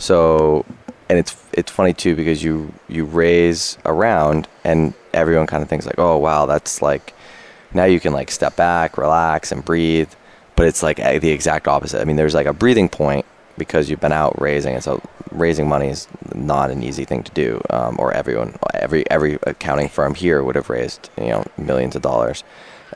[0.00, 0.64] So,
[1.08, 5.86] and it's it's funny too because you you raise around and everyone kind of thinks
[5.86, 7.14] like, oh wow, that's like
[7.74, 10.10] now you can like step back, relax, and breathe.
[10.54, 12.00] But it's like the exact opposite.
[12.00, 15.68] I mean, there's like a breathing point because you've been out raising, and so raising
[15.68, 17.60] money is not an easy thing to do.
[17.70, 22.02] Um, or everyone, every every accounting firm here would have raised you know millions of
[22.02, 22.44] dollars.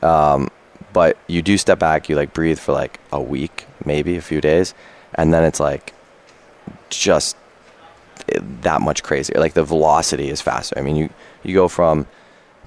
[0.01, 0.49] Um,
[0.93, 4.39] but you do step back, you like breathe for like a week, maybe a few
[4.39, 4.73] days,
[5.15, 5.93] and then it's like
[6.89, 7.35] just
[8.61, 9.39] that much crazier.
[9.39, 10.77] Like the velocity is faster.
[10.77, 11.09] I mean, you
[11.43, 12.07] you go from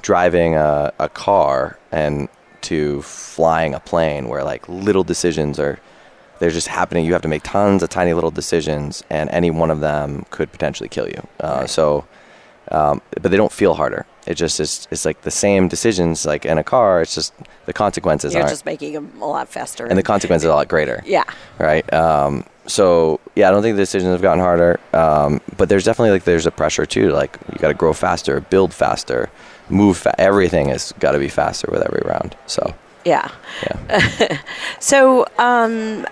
[0.03, 2.29] driving a, a car and
[2.63, 5.79] to flying a plane where like little decisions are
[6.39, 7.05] they're just happening.
[7.05, 10.53] You have to make tons of tiny little decisions, and any one of them could
[10.53, 11.27] potentially kill you.
[11.41, 11.71] Uh, right.
[11.71, 12.07] So,
[12.71, 14.05] um, but they don't feel harder.
[14.27, 14.87] It just is.
[14.91, 17.01] It's like the same decisions, like in a car.
[17.01, 17.33] It's just
[17.65, 18.35] the consequences.
[18.35, 21.03] You're just making them a lot faster, and the consequences are a lot greater.
[21.07, 21.25] Yeah.
[21.59, 21.91] Right.
[21.93, 24.81] Um, so yeah, I don't think the decisions have gotten harder.
[24.93, 27.11] Um, but there's definitely like there's a pressure too.
[27.11, 29.31] Like you got to grow faster, build faster,
[29.69, 29.97] move.
[29.99, 32.37] Fa- everything has got to be faster with every round.
[32.47, 32.75] So.
[33.05, 33.31] Yeah.
[33.63, 34.39] Yeah.
[34.81, 36.07] so, um,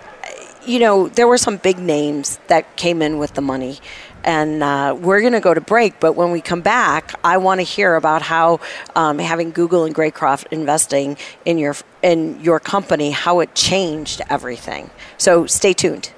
[0.65, 3.79] you know, there were some big names that came in with the money.
[4.23, 7.59] And uh, we're going to go to break, but when we come back, I want
[7.59, 8.59] to hear about how
[8.95, 14.89] um, having Google and Greycroft investing in your in your company, how it changed everything.
[15.19, 16.11] So stay tuned.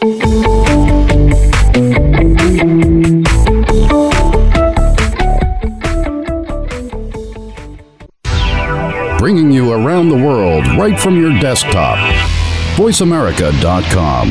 [0.00, 0.16] Bringing
[9.52, 11.98] you around the world right from your desktop.
[12.76, 14.30] VoiceAmerica.com.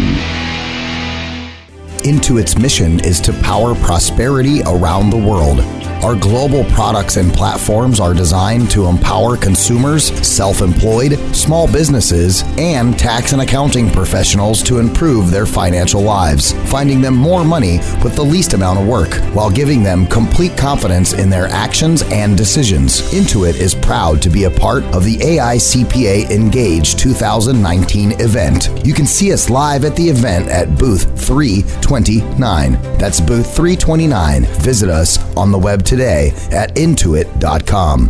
[2.00, 5.60] Intuit's mission is to power prosperity around the world.
[6.02, 12.98] Our global products and platforms are designed to empower consumers, self employed, small businesses, and
[12.98, 18.24] tax and accounting professionals to improve their financial lives, finding them more money with the
[18.24, 23.02] least amount of work while giving them complete confidence in their actions and decisions.
[23.12, 28.70] Intuit is proud to be a part of the AICPA Engage 2019 event.
[28.86, 32.72] You can see us live at the event at booth 329.
[32.98, 34.46] That's booth 329.
[34.62, 38.10] Visit us on the web today at intuit.com.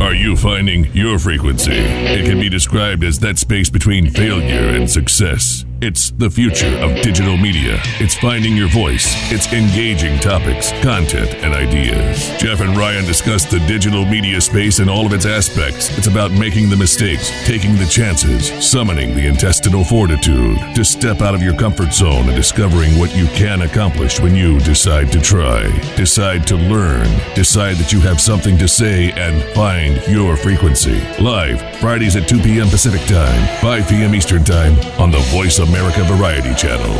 [0.00, 1.72] Are you finding your frequency?
[1.72, 5.64] It can be described as that space between failure and success.
[5.86, 7.78] It's the future of digital media.
[8.00, 9.04] It's finding your voice.
[9.30, 12.32] It's engaging topics, content, and ideas.
[12.40, 15.94] Jeff and Ryan discuss the digital media space and all of its aspects.
[15.98, 21.34] It's about making the mistakes, taking the chances, summoning the intestinal fortitude to step out
[21.34, 25.64] of your comfort zone and discovering what you can accomplish when you decide to try,
[25.96, 30.98] decide to learn, decide that you have something to say, and find your frequency.
[31.20, 32.68] Live, Fridays at 2 p.m.
[32.68, 34.14] Pacific Time, 5 p.m.
[34.14, 36.94] Eastern Time on the Voice of America Variety Channel.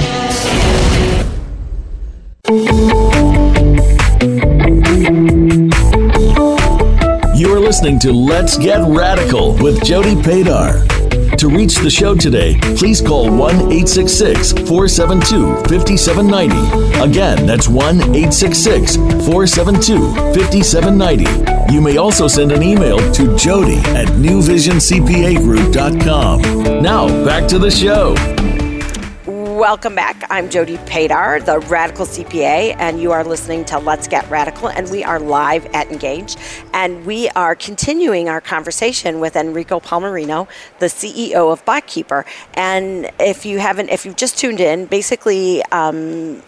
[7.39, 10.85] You are listening to Let's Get Radical with Jody Padar.
[11.37, 17.01] To reach the show today, please call 1 866 472 5790.
[17.01, 20.01] Again, that's 1 866 472
[20.35, 21.73] 5790.
[21.73, 26.83] You may also send an email to jody at newvisioncpagroup.com.
[26.83, 28.17] Now, back to the show.
[29.55, 30.27] Welcome back.
[30.31, 34.91] I'm Jody Padar, the Radical CPA, and you are listening to Let's Get Radical, and
[34.91, 36.35] we are live at Engage.
[36.73, 40.49] And we are continuing our conversation with Enrico Palmerino,
[40.81, 42.25] the CEO of BotKeeper.
[42.55, 46.43] And if you haven't, if you've just tuned in, basically um,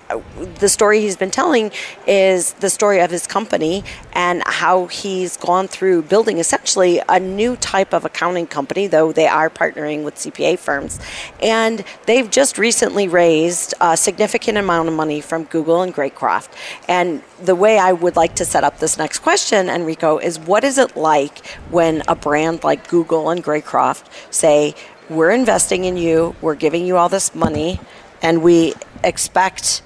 [0.59, 1.71] the story he's been telling
[2.09, 7.55] is the story of his company and how he's gone through building essentially a new
[7.55, 10.99] type of accounting company, though they are partnering with CPA firms.
[11.40, 16.49] And they've just recently raised a significant amount of money from Google and Greycroft.
[16.88, 20.64] And the way I would like to set up this next question, Enrico, is what
[20.64, 24.75] is it like when a brand like Google and Greycroft say,
[25.09, 27.79] we're investing in you, we're giving you all this money,
[28.23, 29.83] and we expect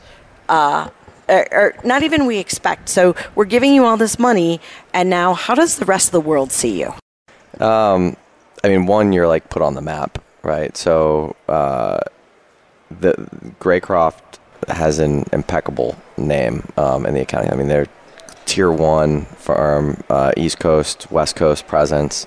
[0.48, 0.88] uh,
[1.28, 2.88] or, or, not even we expect.
[2.88, 4.60] So we're giving you all this money,
[4.92, 6.94] and now how does the rest of the world see you?
[7.64, 8.16] Um,
[8.64, 10.76] I mean, one, you're like put on the map, right?
[10.76, 12.00] So uh,
[12.90, 13.14] the
[13.60, 17.52] Greycroft has an impeccable name um, in the accounting.
[17.52, 17.86] I mean, they're
[18.44, 22.26] tier one firm, uh, East Coast, West Coast presence,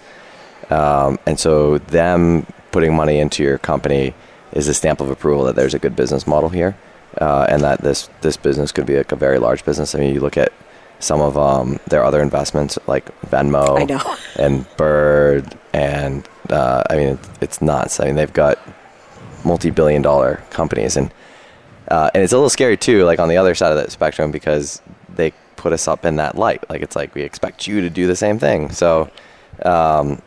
[0.69, 4.13] um, and so them putting money into your company
[4.54, 6.76] is a stamp of approval that there's a good business model here
[7.19, 9.95] uh, and that this this business could be like a very large business.
[9.95, 10.52] I mean, you look at
[10.99, 13.78] some of um, their other investments like Venmo
[14.38, 17.99] and Bird, and uh, I mean, it's nuts.
[17.99, 18.58] I mean, they've got
[19.45, 20.97] multi-billion dollar companies.
[20.97, 21.13] And
[21.89, 24.32] uh, and it's a little scary too like on the other side of that spectrum
[24.32, 24.82] because
[25.15, 26.67] they put us up in that light.
[26.69, 28.69] Like it's like we expect you to do the same thing.
[28.71, 29.10] So
[29.63, 30.21] um,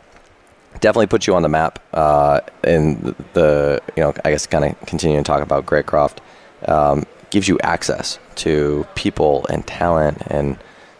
[0.79, 4.79] definitely put you on the map uh, in the, you know i guess kind of
[4.85, 6.19] continuing to talk about greycroft
[6.67, 10.57] um, gives you access to people and talent and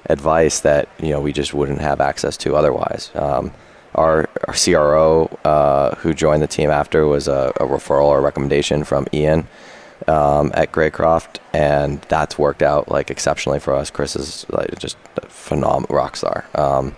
[0.10, 3.12] advice that you know we just wouldn't have access to otherwise.
[3.16, 3.52] Um,
[3.98, 8.84] our, our CRO, uh, who joined the team after, was a, a referral or recommendation
[8.84, 9.48] from Ian
[10.08, 13.90] um, at Greycroft, and that's worked out like exceptionally for us.
[13.90, 16.96] Chris is like just a phenomenal rock star, um,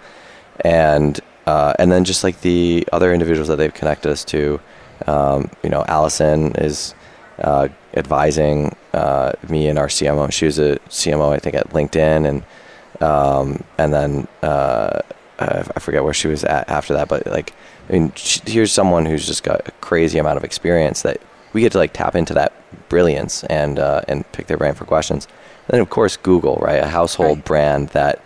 [0.61, 4.59] and uh, and then just like the other individuals that they've connected us to,
[5.07, 6.93] um, you know, Allison is
[7.39, 10.31] uh, advising uh, me and our CMO.
[10.31, 12.43] She was a CMO, I think, at LinkedIn, and
[13.01, 14.27] um, and then
[15.39, 17.07] uh, I forget where she was at after that.
[17.07, 17.53] But like,
[17.89, 21.21] I mean, she, here's someone who's just got a crazy amount of experience that
[21.53, 22.53] we get to like tap into that
[22.89, 25.27] brilliance and uh, and pick their brain for questions.
[25.67, 26.81] And then of course Google, right?
[26.83, 27.45] A household right.
[27.45, 28.21] brand that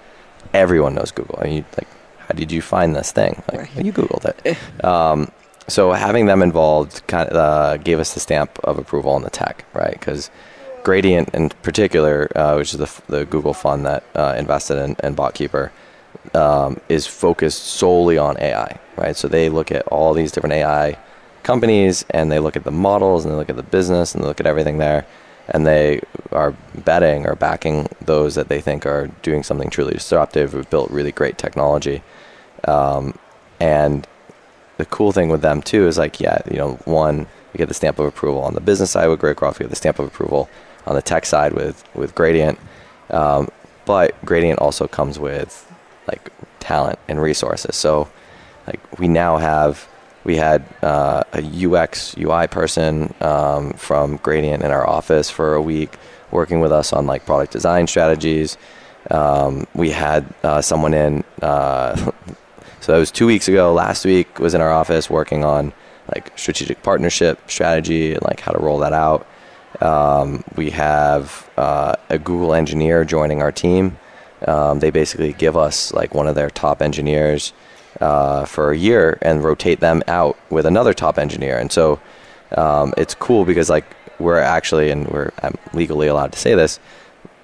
[0.54, 1.40] everyone knows Google.
[1.42, 3.42] I mean, like, how did you find this thing?
[3.52, 3.86] Like, right.
[3.86, 4.86] you Googled it.
[4.86, 5.32] um,
[5.68, 9.30] so having them involved kind of uh, gave us the stamp of approval on the
[9.30, 9.94] tech, right?
[9.94, 10.30] Because
[10.84, 15.16] Gradient, in particular, uh, which is the, the Google fund that uh, invested in, in
[15.16, 15.72] BotKeeper,
[16.34, 19.16] um, is focused solely on AI, right?
[19.16, 20.98] So they look at all these different AI
[21.44, 24.28] companies and they look at the models and they look at the business and they
[24.28, 25.06] look at everything there
[25.50, 26.56] and they are
[26.86, 31.12] betting or backing those that they think are doing something truly disruptive, who've built really
[31.12, 32.02] great technology.
[32.66, 33.18] Um,
[33.60, 34.08] and
[34.78, 37.74] the cool thing with them too is like, yeah, you know, one, we get the
[37.74, 40.50] stamp of approval on the business side with Greycroft, we get the stamp of approval
[40.86, 42.60] on the tech side with with Gradient,
[43.10, 43.50] um,
[43.86, 45.72] but Gradient also comes with
[46.08, 47.76] like talent and resources.
[47.76, 48.10] So
[48.68, 49.88] like we now have
[50.24, 55.62] we had uh, a UX UI person um, from Gradient in our office for a
[55.62, 55.96] week
[56.32, 58.58] working with us on like product design strategies.
[59.12, 62.12] Um, we had uh, someone in uh,
[62.84, 63.72] So that was two weeks ago.
[63.72, 65.72] Last week was in our office working on
[66.14, 69.26] like strategic partnership strategy and like how to roll that out.
[69.80, 73.98] Um, we have uh, a Google engineer joining our team.
[74.48, 77.54] Um, they basically give us like one of their top engineers
[78.02, 81.58] uh, for a year and rotate them out with another top engineer.
[81.58, 82.00] And so
[82.58, 83.86] um, it's cool because like
[84.20, 86.80] we're actually and we're I'm legally allowed to say this.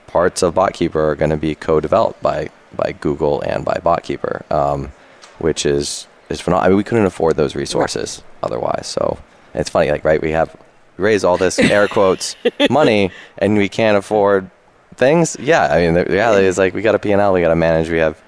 [0.08, 4.50] Parts of BotKeeper are going to be co-developed by by Google and by BotKeeper.
[4.52, 4.92] Um,
[5.40, 6.66] which is is phenomenal.
[6.66, 8.86] I mean, we couldn't afford those resources otherwise.
[8.86, 9.18] So
[9.54, 10.56] it's funny, like right, we have
[10.98, 12.36] raised all this air quotes
[12.70, 14.52] money, and we can't afford
[15.00, 15.36] things.
[15.40, 17.50] Yeah, I mean, the reality is like we got a P and L, we got
[17.50, 17.90] to manage.
[17.90, 18.22] We have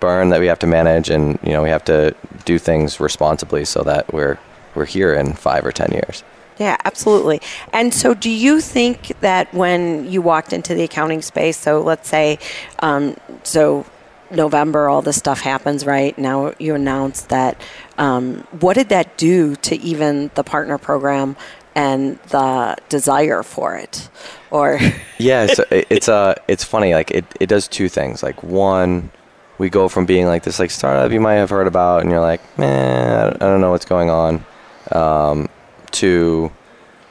[0.00, 3.64] burn that we have to manage, and you know we have to do things responsibly
[3.64, 4.38] so that we're
[4.74, 6.22] we're here in five or ten years.
[6.58, 7.40] Yeah, absolutely.
[7.72, 12.08] And so, do you think that when you walked into the accounting space, so let's
[12.08, 12.40] say,
[12.80, 13.86] um, so
[14.30, 16.18] November, all this stuff happens, right?
[16.18, 17.60] Now you announced that.
[17.96, 21.36] Um, what did that do to even the partner program
[21.78, 24.08] and the desire for it?
[24.50, 24.80] Or
[25.18, 26.94] yeah, so it's uh, it's funny.
[26.94, 28.22] Like it, it does two things.
[28.22, 29.10] Like one,
[29.58, 32.20] we go from being like this like startup you might have heard about, and you're
[32.20, 34.44] like, man, I don't know what's going on,
[34.92, 35.48] um,
[35.92, 36.50] to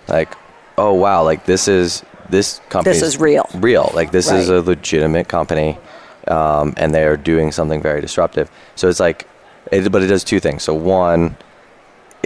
[0.07, 0.35] like,
[0.77, 2.93] oh wow, like this is this company.
[2.93, 3.49] This is real.
[3.55, 3.89] Real.
[3.93, 4.39] Like this right.
[4.39, 5.77] is a legitimate company
[6.27, 8.51] um, and they are doing something very disruptive.
[8.75, 9.27] So it's like,
[9.71, 10.63] it, but it does two things.
[10.63, 11.37] So one,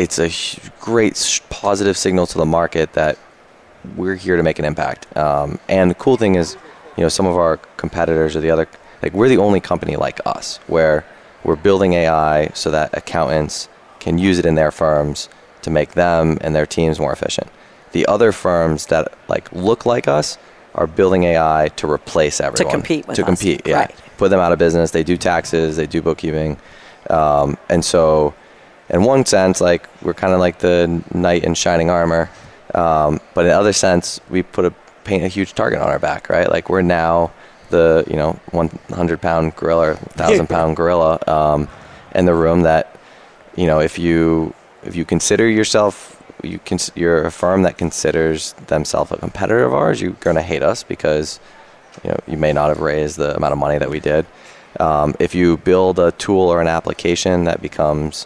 [0.02, 0.32] it's a
[0.80, 3.20] great positive signal to the market that
[3.96, 5.16] we're here to make an impact.
[5.16, 6.58] Um, and the cool thing is,
[6.98, 8.68] you know, some of our competitors or the other,
[9.04, 11.06] like we're the only company like us where
[11.44, 15.30] we're building AI so that accountants can use it in their firms
[15.62, 17.48] to make them and their teams more efficient.
[17.92, 20.40] The other firms that like look like us
[20.74, 22.72] are building AI to replace everyone.
[22.72, 23.28] To compete with To us.
[23.28, 23.82] compete, yeah.
[23.82, 23.96] Right.
[24.18, 24.90] Put them out of business.
[24.90, 26.58] They do taxes, they do bookkeeping.
[27.10, 28.34] Um, and so,
[28.89, 32.30] in one sense, like we're kind of like the knight in shining armor.
[32.74, 36.30] Um, but in other sense, we put a paint a huge target on our back,
[36.30, 36.50] right?
[36.50, 37.32] Like we're now
[37.70, 41.67] the you know 100 pound gorilla, 1,000 pound gorilla um,
[42.13, 42.62] in the room.
[42.63, 42.98] That
[43.56, 48.54] you know if you if you consider yourself you cons- you're a firm that considers
[48.67, 51.39] themselves a competitor of ours, you're going to hate us because
[52.04, 54.26] you know you may not have raised the amount of money that we did.
[54.80, 58.26] Um, if you build a tool or an application that becomes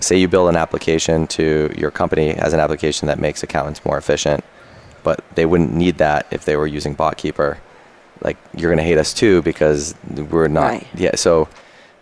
[0.00, 3.98] say you build an application to your company as an application that makes accountants more
[3.98, 4.44] efficient,
[5.02, 7.58] but they wouldn't need that if they were using BotKeeper.
[8.22, 10.68] Like you're going to hate us too because we're not.
[10.68, 10.86] Right.
[10.94, 11.16] Yeah.
[11.16, 11.48] So.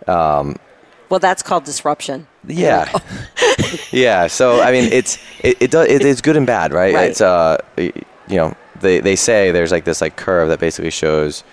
[0.06, 0.56] Um,
[1.08, 2.26] well, that's called disruption.
[2.46, 2.92] Yeah.
[3.90, 4.26] yeah.
[4.26, 6.94] So I mean, it's it it, does, it is good and bad, right?
[6.94, 7.10] Right.
[7.10, 7.92] It's uh, you
[8.28, 11.44] know, they they say there's like this like curve that basically shows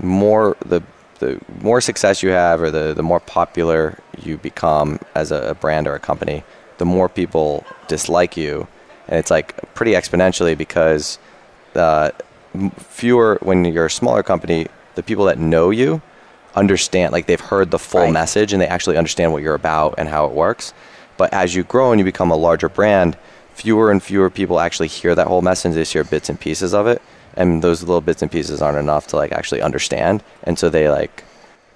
[0.00, 0.82] more the
[1.18, 5.54] the more success you have or the the more popular you become as a, a
[5.54, 6.42] brand or a company,
[6.78, 8.66] the more people dislike you,
[9.08, 11.18] and it's like pretty exponentially because
[11.74, 12.10] uh,
[12.78, 16.00] fewer when you're a smaller company, the people that know you
[16.54, 18.12] understand like they've heard the full Right.
[18.12, 20.72] message and they actually understand what you're about and how it works.
[21.16, 23.16] But as you grow and you become a larger brand,
[23.54, 25.74] fewer and fewer people actually hear that whole message.
[25.74, 27.02] They hear bits and pieces of it,
[27.36, 30.88] and those little bits and pieces aren't enough to like actually understand, and so they
[30.88, 31.24] like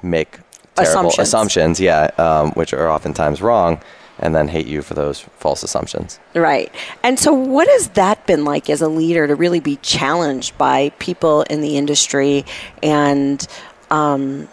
[0.02, 0.38] make
[0.74, 1.28] terrible Assumptions.
[1.28, 3.80] assumptions, yeah, um, which are oftentimes wrong,
[4.18, 6.18] and then hate you for those false assumptions.
[6.34, 6.72] Right.
[7.02, 10.90] And so, what has that been like as a leader to really be challenged by
[10.98, 12.44] people in the industry?
[12.82, 13.46] And
[13.90, 14.48] um,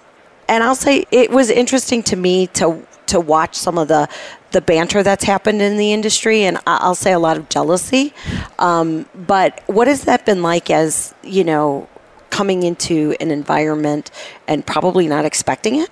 [0.48, 4.08] and I'll say it was interesting to me to to watch some of the
[4.52, 8.14] the banter that's happened in the industry, and I'll say a lot of jealousy.
[8.58, 11.90] Um, but what has that been like as you know
[12.30, 14.12] coming into an environment
[14.48, 15.90] and probably not expecting it?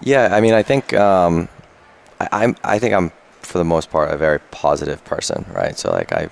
[0.00, 1.48] Yeah, I mean, I think um,
[2.20, 2.56] I, I'm.
[2.64, 5.78] I think I'm for the most part a very positive person, right?
[5.78, 6.28] So like I,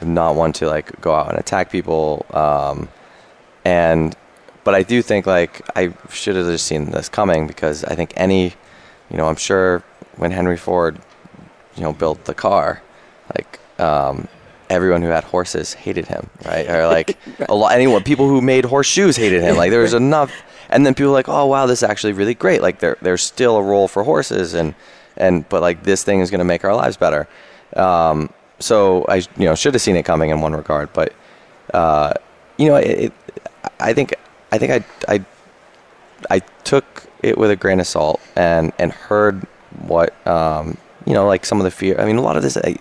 [0.00, 2.88] I'm not one to like go out and attack people, um,
[3.64, 4.14] and
[4.66, 8.12] but I do think like I should have just seen this coming because I think
[8.16, 8.54] any,
[9.10, 9.82] you know, I'm sure
[10.16, 10.98] when Henry Ford,
[11.76, 12.82] you know, built the car,
[13.34, 13.60] like.
[13.78, 14.28] Um,
[14.68, 16.68] Everyone who had horses hated him, right?
[16.68, 17.16] Or like
[17.48, 17.72] a lot.
[17.72, 19.56] Anyone, people who made horseshoes hated him.
[19.56, 20.32] Like there was enough,
[20.68, 22.62] and then people were like, oh wow, this is actually really great.
[22.62, 24.74] Like there, there's still a role for horses, and
[25.16, 27.28] and but like this thing is going to make our lives better.
[27.76, 31.12] Um, so I, you know, should have seen it coming in one regard, but
[31.72, 32.14] uh,
[32.56, 33.12] you know, it, it,
[33.78, 34.14] I think
[34.50, 35.24] I think I I
[36.28, 39.46] I took it with a grain of salt and and heard
[39.86, 41.98] what um, you know, like some of the fear.
[42.00, 42.56] I mean, a lot of this.
[42.56, 42.76] I,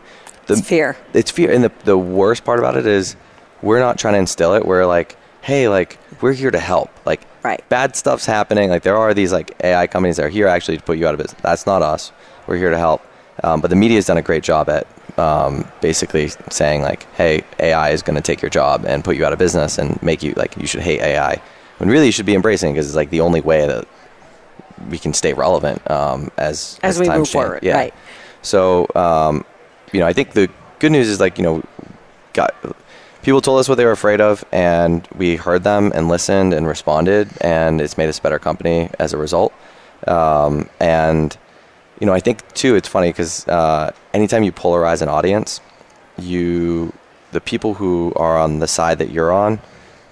[0.47, 0.97] the, It's fear.
[1.13, 3.15] It's fear, and the the worst part about it is
[3.61, 4.65] we're not trying to instill it.
[4.65, 6.89] We're like, hey, like we're here to help.
[7.05, 7.67] Like, Right.
[7.69, 8.69] bad stuff's happening.
[8.69, 11.13] Like there are these like AI companies that are here actually to put you out
[11.13, 11.39] of business.
[11.41, 12.11] That's not us.
[12.47, 13.01] We're here to help.
[13.43, 14.87] Um, but the media has done a great job at
[15.19, 19.25] um, basically saying like, hey, AI is going to take your job and put you
[19.25, 21.41] out of business and make you like you should hate AI.
[21.77, 23.87] When really you should be embracing because it's like the only way that
[24.89, 27.43] we can stay relevant um, as As we times move change.
[27.43, 27.75] forward, Yeah.
[27.75, 27.93] right.
[28.41, 29.45] So um,
[29.91, 30.49] you know, I think the
[30.79, 31.63] good news is like you know,
[32.33, 32.53] got
[33.23, 36.67] people told us what they were afraid of, and we heard them and listened and
[36.67, 39.51] responded, and it's made us a better company as a result.
[40.07, 41.35] Um, and
[41.99, 45.61] you know, I think too, it's funny because uh, anytime you polarize an audience,
[46.19, 46.93] you
[47.31, 49.59] the people who are on the side that you're on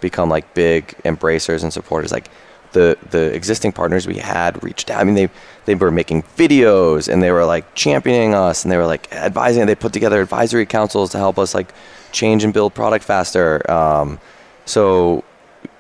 [0.02, 2.12] become like big embracers and supporters.
[2.12, 2.30] Like
[2.74, 5.00] the the existing partners we had reached out.
[5.02, 5.30] I mean, they
[5.66, 9.66] they were making videos and they were like championing us and they were like advising.
[9.66, 11.74] They put together advisory councils to help us like
[12.12, 13.70] change and build product faster.
[13.72, 14.20] Um,
[14.66, 15.24] so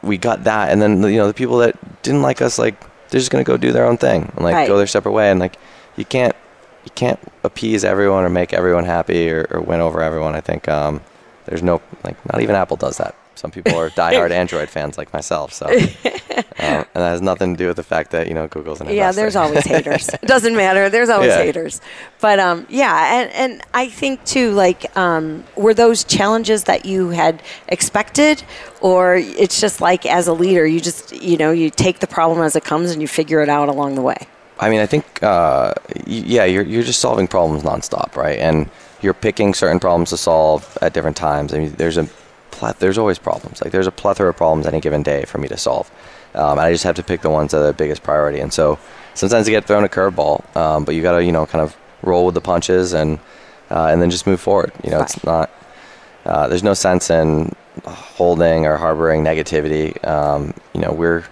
[0.01, 2.79] we got that, and then you know the people that didn't like us, like
[3.09, 4.67] they're just gonna go do their own thing and like Right.
[4.67, 5.29] go their separate way.
[5.29, 5.57] And like
[5.97, 6.35] you can't
[6.85, 10.35] you can't appease everyone or make everyone happy or, or win over everyone.
[10.35, 11.01] I think um,
[11.45, 13.15] there's no like not even Apple does that.
[13.35, 15.53] Some people are diehard Android fans like myself.
[15.53, 15.75] So, um,
[16.59, 19.11] and that has nothing to do with the fact that you know Google's an Yeah,
[19.11, 20.09] there's always haters.
[20.09, 20.89] It doesn't matter.
[20.89, 21.43] There's always Yeah.
[21.43, 21.81] haters.
[22.21, 27.09] But um, yeah, and, and I think too, like, um, were those challenges that you
[27.09, 28.43] had expected,
[28.81, 32.41] or it's just like as a leader, you just you know you take the problem
[32.41, 34.17] as it comes and you figure it out along the way.
[34.59, 38.37] I mean, I think, uh, y- yeah, you're, you're just solving problems nonstop, right?
[38.37, 38.69] And
[39.01, 41.53] you're picking certain problems to solve at different times.
[41.53, 42.07] I mean, there's a
[42.53, 43.61] pleth- there's always problems.
[43.61, 45.91] Like there's a plethora of problems any given day for me to solve.
[46.35, 48.39] Um, and I just have to pick the ones that are the biggest priority.
[48.39, 48.79] And so
[49.13, 51.75] sometimes you get thrown a curveball, um, but you got to, you know, kind of
[52.01, 53.19] roll with the punches and
[53.69, 54.71] uh, and then just move forward.
[54.83, 55.49] You know, it's not.
[56.25, 57.53] Uh, there's no sense in
[57.85, 60.03] holding or harboring negativity.
[60.07, 61.25] Um, you know, we're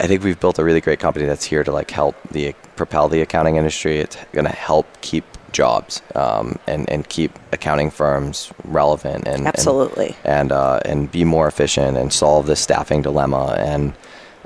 [0.00, 3.08] I think we've built a really great company that's here to like help the propel
[3.08, 3.98] the accounting industry.
[3.98, 9.46] It's going to help keep jobs um, and and keep accounting firms relevant and and-
[9.48, 10.14] Absolutely.
[10.24, 13.92] and uh, and be more efficient and solve the staffing dilemma and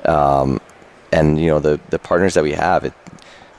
[0.05, 0.59] um,
[1.11, 2.93] and you know the the partners that we have it,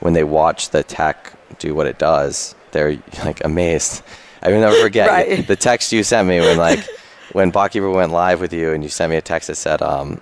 [0.01, 4.01] when they watch the tech do what it does they're like amazed.
[4.41, 5.47] I will never forget Right.
[5.47, 6.83] the text you sent me when like
[7.31, 10.19] when Botkeeper went live with you and you sent me a text that said um,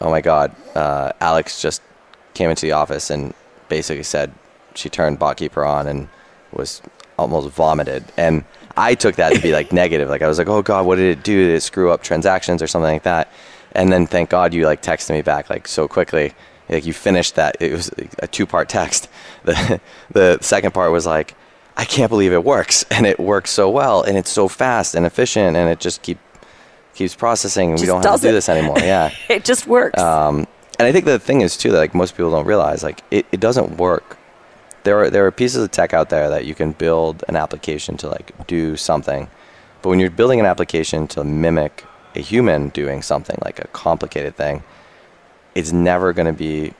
[0.00, 1.82] oh my god, uh, Alex just
[2.34, 3.34] came into the office and
[3.68, 4.32] basically said
[4.74, 6.08] she turned Botkeeper on and
[6.52, 6.82] was
[7.18, 8.04] almost vomited.
[8.16, 8.44] And
[8.76, 10.08] I took that to be like negative.
[10.08, 11.46] Like I was like, oh god, what did it do?
[11.46, 13.30] Did it screw up transactions or something like that?
[13.72, 16.34] And then thank God you like texted me back like so quickly.
[16.68, 17.56] Like you finished that.
[17.60, 19.08] It was a two part text.
[19.44, 21.36] The the second part was like,
[21.76, 25.06] I can't believe it works, and it works so well, and it's so fast and
[25.06, 26.18] efficient, and it just keep
[26.94, 28.32] keeps processing, and we don't have to do it.
[28.32, 28.80] this anymore.
[28.80, 29.12] Yeah.
[29.28, 30.00] it just works.
[30.00, 30.48] Um,
[30.78, 33.26] and I think the thing is too that like most people don't realize like it,
[33.32, 34.18] it doesn't work.
[34.84, 37.96] There are there are pieces of tech out there that you can build an application
[37.98, 39.28] to like do something,
[39.82, 44.36] but when you're building an application to mimic a human doing something like a complicated
[44.36, 44.62] thing,
[45.54, 46.72] it's never going to be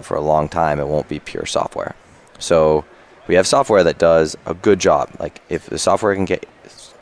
[0.00, 0.78] for a long time.
[0.80, 1.94] It won't be pure software.
[2.38, 2.84] So
[3.26, 5.10] we have software that does a good job.
[5.18, 6.46] Like if the software can get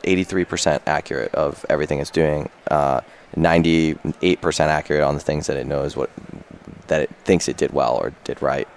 [0.03, 3.01] 83% accurate of everything it's doing, uh,
[3.35, 6.09] 98% accurate on the things that it knows what
[6.87, 8.67] that it thinks it did well or did right.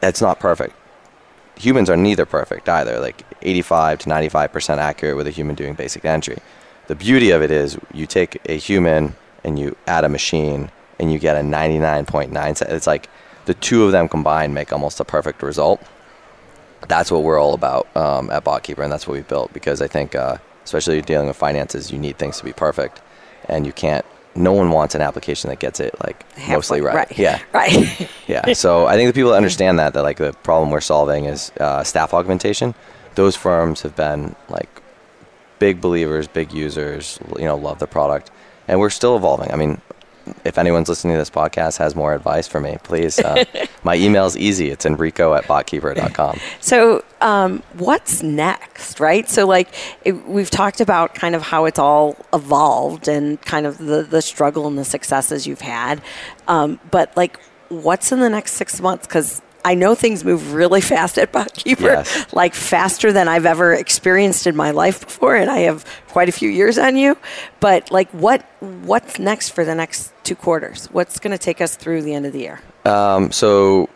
[0.00, 0.76] That's not perfect.
[1.56, 3.00] Humans are neither perfect either.
[3.00, 6.38] Like 85 to 95% accurate with a human doing basic entry.
[6.86, 11.12] The beauty of it is you take a human and you add a machine and
[11.12, 12.62] you get a 99.9.
[12.70, 13.10] It's like
[13.46, 15.82] the two of them combined make almost a perfect result
[16.86, 19.52] that's what we're all about um, at BotKeeper, and that's what we built.
[19.52, 23.00] Because I think, uh, especially dealing with finances, you need things to be perfect,
[23.48, 24.04] and you can't.
[24.34, 27.18] No one wants an application that gets it like mostly Halfway, right.
[27.18, 28.08] Yeah, Right.
[28.28, 28.52] yeah.
[28.52, 31.50] So I think the people that understand that that like the problem we're solving is
[31.58, 32.74] uh, staff augmentation.
[33.14, 34.68] Those firms have been like
[35.58, 37.18] big believers, big users.
[37.36, 38.30] You know, love the product,
[38.68, 39.50] and we're still evolving.
[39.50, 39.80] I mean,
[40.44, 43.18] if anyone's listening to this podcast has more advice for me, please.
[43.18, 43.44] Uh,
[43.84, 44.70] my email's easy.
[44.70, 46.38] It's enrico at botkeeper.com.
[46.60, 49.28] So, um, what's next, right?
[49.28, 49.68] So, like,
[50.04, 54.22] it, we've talked about kind of how it's all evolved and kind of the, the
[54.22, 56.00] struggle and the successes you've had.
[56.46, 59.06] Um, but, like, what's in the next six months?
[59.06, 62.26] Because I know things move really fast at BotKeeper, Yes.
[62.32, 66.32] like faster than I've ever experienced in my life before, and I have quite a
[66.32, 67.16] few years on you.
[67.60, 70.86] But like, what what's next for the next two quarters?
[70.92, 72.60] What's going to take us through the end of the year?
[72.84, 73.88] Um, so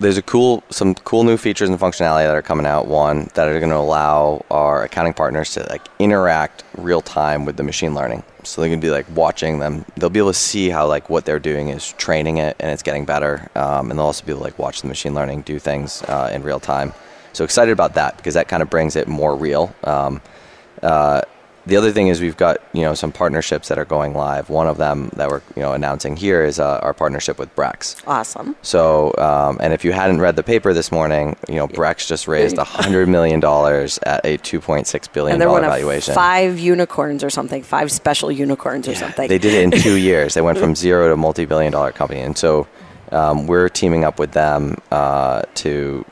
[0.00, 2.86] there's a cool, some cool new features and functionality that are coming out.
[2.86, 7.56] One that are going to allow our accounting partners to like interact real time with
[7.56, 8.22] the machine learning.
[8.44, 9.84] So they're going to be like watching them.
[9.96, 12.82] They'll be able to see how like what they're doing is training it and it's
[12.82, 13.50] getting better.
[13.56, 16.30] Um, and they'll also be able to like watch the machine learning do things uh,
[16.32, 16.92] in real time.
[17.32, 19.74] So excited about that because that kind of brings it more real.
[19.84, 20.20] Um,
[20.82, 21.22] uh,
[21.68, 24.48] the other thing is we've got you know some partnerships that are going live.
[24.48, 28.02] One of them that we're you know announcing here is uh, our partnership with Brex.
[28.06, 28.56] Awesome.
[28.62, 32.26] So, um, and if you hadn't read the paper this morning, you know Brex just
[32.26, 36.14] raised hundred million dollars at a two point six billion dollar valuation.
[36.14, 39.28] five unicorns or something, five special unicorns or something.
[39.28, 40.34] They did it in two years.
[40.34, 42.66] They went from zero to multi-billion dollar company, and so
[43.12, 46.04] um, we're teaming up with them uh, to.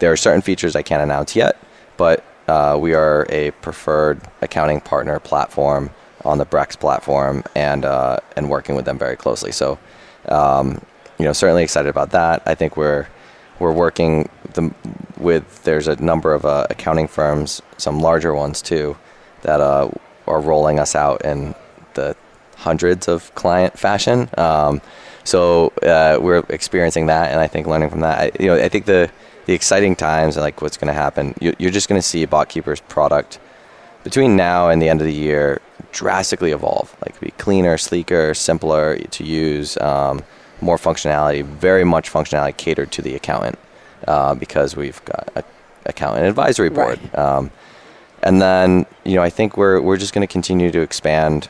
[0.00, 1.58] There are certain features I can't announce yet,
[1.96, 5.90] but uh, we are a preferred accounting partner platform
[6.24, 9.52] on the Brex platform, and uh, and working with them very closely.
[9.52, 9.78] So,
[10.28, 10.66] um,
[11.18, 12.42] you know, certainly excited about that.
[12.46, 13.06] I think we're
[13.60, 14.74] we're working the,
[15.16, 18.96] with there's a number of uh, accounting firms, some larger ones too,
[19.42, 19.90] that uh,
[20.26, 21.54] are rolling us out in
[21.94, 22.16] the
[22.56, 24.28] hundreds of client fashion.
[24.36, 24.80] Um,
[25.24, 28.18] so uh, we're experiencing that, and I think learning from that.
[28.18, 29.10] I, you know, I think the
[29.50, 32.24] the exciting times, and like what's going to happen, you, you're just going to see
[32.24, 33.40] BotKeeper's product
[34.04, 36.96] between now and the end of the year drastically evolve.
[37.04, 40.22] Like be cleaner, sleeker, simpler to use, um,
[40.60, 43.58] more functionality, very much functionality catered to the accountant
[44.06, 45.42] uh, because we've got a
[45.84, 47.00] accountant advisory board.
[47.16, 47.50] Um,
[48.22, 51.48] and then you know I think we're we're just going to continue to expand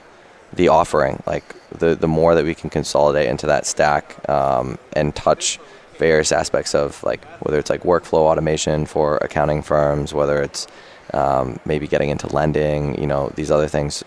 [0.54, 1.22] the offering.
[1.26, 5.58] Like the the more that we can consolidate into that stack um, and touch
[6.00, 10.66] various aspects of like whether it's like workflow automation for accounting firms, whether it's
[11.14, 14.02] um, maybe getting into lending, you know, these other things.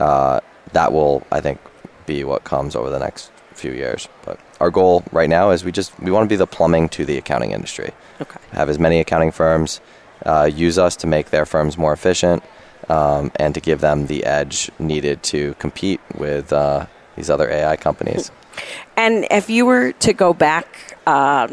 [0.00, 0.40] Uh,
[0.72, 1.60] that will, I think,
[2.06, 4.08] be what comes over the next few years.
[4.24, 7.04] But our goal right now is we just we want to be the plumbing to
[7.04, 7.92] the accounting industry.
[8.20, 8.40] Okay.
[8.52, 9.80] Have as many accounting firms
[10.24, 12.42] uh, use us to make their firms more efficient,
[12.88, 17.76] um, and to give them the edge needed to compete with uh, these other AI
[17.76, 18.30] companies.
[18.96, 21.48] And if you were to go back, uh,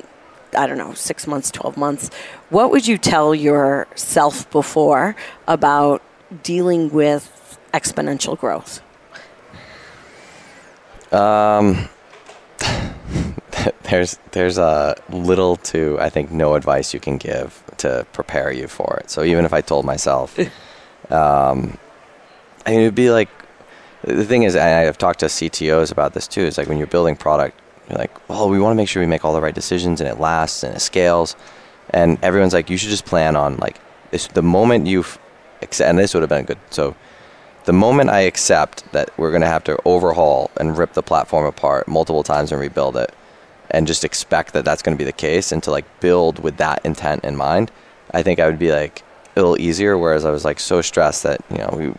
[0.56, 2.10] I don't know, six months, 12 months,
[2.49, 5.16] what would you tell yourself before
[5.47, 6.01] about
[6.43, 8.82] dealing with exponential growth?
[11.12, 11.89] Um,
[13.84, 18.68] there's there's a little to I think no advice you can give to prepare you
[18.68, 19.12] for it.
[19.12, 20.38] So even if I told myself,
[21.12, 21.78] um,
[22.66, 23.30] I mean, it'd be like
[24.04, 26.41] the thing is, and I've talked to CTOs about this too.
[26.41, 27.60] Is like when you're building product,
[27.90, 30.10] you're like, well, we want to make sure we make all the right decisions and
[30.10, 31.36] it lasts and it scales.
[31.90, 33.80] And everyone's like, you should just plan on like
[34.12, 35.20] this, the moment you've
[35.64, 36.60] accept, and this would have been good.
[36.70, 36.96] So
[37.66, 41.46] the moment I accept that we're going to have to overhaul and rip the platform
[41.46, 43.14] apart multiple times and rebuild it,
[43.72, 46.58] and just expect that that's going to be the case, and to like build with
[46.58, 47.72] that intent in mind,
[48.14, 49.02] I think I would be like
[49.36, 49.98] a little easier.
[49.98, 51.94] Whereas I was like so stressed that you know we,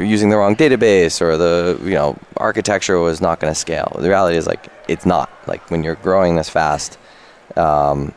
[0.00, 3.96] were using the wrong database or the you know architecture was not going to scale.
[3.98, 5.30] The reality is like it's not.
[5.46, 6.98] Like when you're growing this fast,
[7.56, 8.14] um,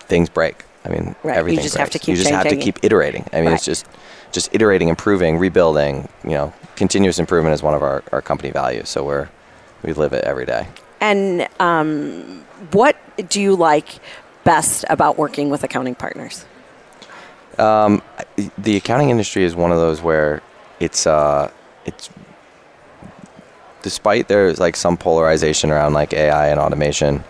[0.00, 0.64] things break.
[0.84, 3.28] I mean, Right, you everything just have to keep You just have to keep iterating.
[3.32, 3.86] I mean, it's just
[4.32, 6.08] just iterating, improving, rebuilding.
[6.24, 8.88] You know, continuous improvement is one of our, our company values.
[8.88, 9.28] So we're
[9.82, 10.68] we live it every day.
[11.00, 12.96] And um, what
[13.28, 14.00] do you like
[14.44, 16.44] best about working with accounting partners?
[18.56, 20.42] the accounting industry is one of those where
[20.80, 21.50] it's uh
[21.84, 22.10] it's
[23.82, 27.24] despite there's like some polarization around like AI and automation,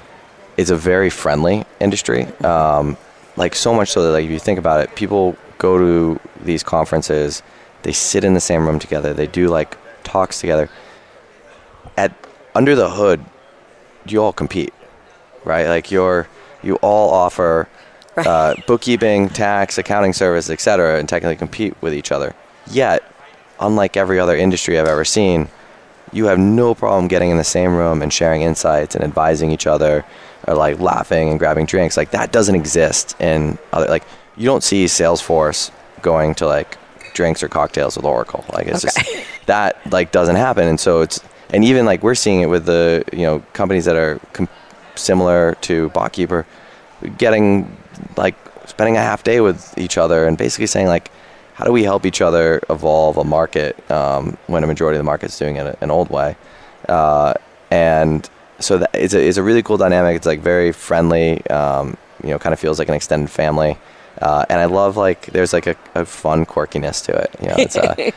[0.57, 2.25] it's a very friendly industry.
[2.43, 2.97] Um,
[3.37, 6.63] like so much so that like if you think about it, people go to these
[6.63, 7.43] conferences,
[7.83, 10.69] they sit in the same room together, they do like talks together.
[11.97, 12.13] At
[12.55, 13.25] under the hood,
[14.07, 14.75] you all compete,
[15.45, 15.69] right?
[15.69, 16.29] Like you're
[16.63, 17.69] you all offer
[18.17, 22.35] uh, bookkeeping, tax, accounting service, et cetera, and technically compete with each other.
[22.71, 23.05] Yet,
[23.61, 25.49] unlike every other industry I've ever seen,
[26.13, 29.67] you have no problem getting in the same room and sharing insights and advising each
[29.67, 30.05] other
[30.47, 31.97] or like laughing and grabbing drinks.
[31.97, 34.05] Like that doesn't exist in other like
[34.37, 36.79] you don't see Salesforce going to like
[37.15, 38.45] drinks or cocktails with Oracle.
[38.53, 39.13] Like it's Okay.
[39.13, 42.65] just that like doesn't happen and so it's and even like we're seeing it with
[42.67, 44.49] the you know companies that are com-
[44.95, 46.45] similar to BotKeeper
[47.19, 47.75] getting
[48.17, 48.35] like
[48.67, 51.11] spending a half day with each other and basically saying like
[51.59, 55.05] how do we help each other evolve a market um, when a majority of the
[55.05, 56.37] market's doing it an old way?
[56.89, 57.35] Uh,
[57.73, 58.31] and
[58.61, 60.15] so that it's a, it's a really cool dynamic.
[60.15, 63.77] It's like very friendly um, you know kind of feels like an extended family.
[64.23, 67.55] Uh, and I love like there's like a, a fun quirkiness to it you know
[67.59, 68.11] it's uh, I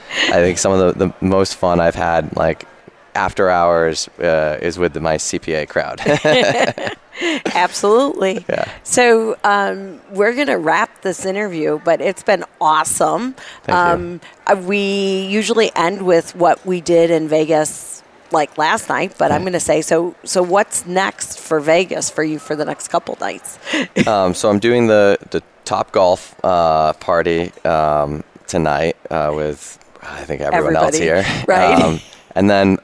[0.43, 2.67] think some of the, the most fun I've had like
[3.15, 5.99] after hours uh, is with the, my CPA crowd
[7.45, 8.45] Absolutely.
[8.49, 8.71] Yeah.
[8.83, 13.35] So um, we're going to wrap this interview, but it's been awesome.
[13.63, 19.15] Thank um, uh, We usually end with what we did in Vegas like last night,
[19.17, 20.15] but I'm going to say so.
[20.23, 23.59] So what's next for Vegas for you for the next couple nights?
[24.07, 30.23] um, so I'm doing the the Top Golf uh, party um, tonight uh, with I
[30.23, 31.81] think everyone else here, right.
[31.81, 31.99] Um,
[32.35, 32.77] and then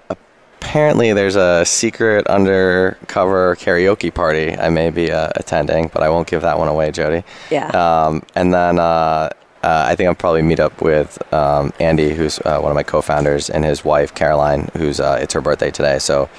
[0.77, 6.27] apparently there's a secret undercover karaoke party I may be uh, attending, but I won't
[6.27, 7.23] give that one away, Jody.
[7.49, 7.69] Yeah.
[7.69, 8.79] Um, and then.
[8.79, 9.29] Uh,
[9.63, 12.83] uh, I think I'll probably meet up with um, Andy, who's uh, one of my
[12.83, 15.97] co-founders, and his wife Caroline, who's uh, it's her birthday today.
[15.97, 16.29] So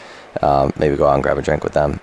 [0.41, 2.01] um, maybe go out and grab a drink with them.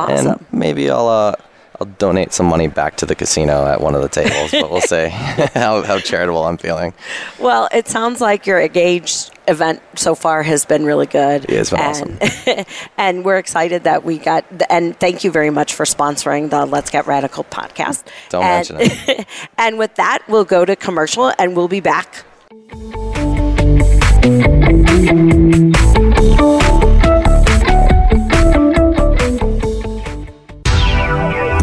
[0.00, 0.32] Awesome.
[0.32, 1.36] And maybe I'll uh,
[1.80, 4.80] I'll donate some money back to the casino at one of the tables, but we'll
[4.80, 5.08] see
[5.54, 6.92] how, how charitable I'm feeling.
[7.38, 11.46] Well, it sounds like your engaged event so far has been really good.
[11.48, 12.66] Yeah, it's been and,
[12.98, 16.90] and we're excited that we got, and thank you very much for sponsoring the Let's
[16.90, 18.04] Get Radical podcast.
[18.30, 19.26] Don't and, mention it.
[19.58, 22.24] and with that, we'll go to commercial and we'll be back.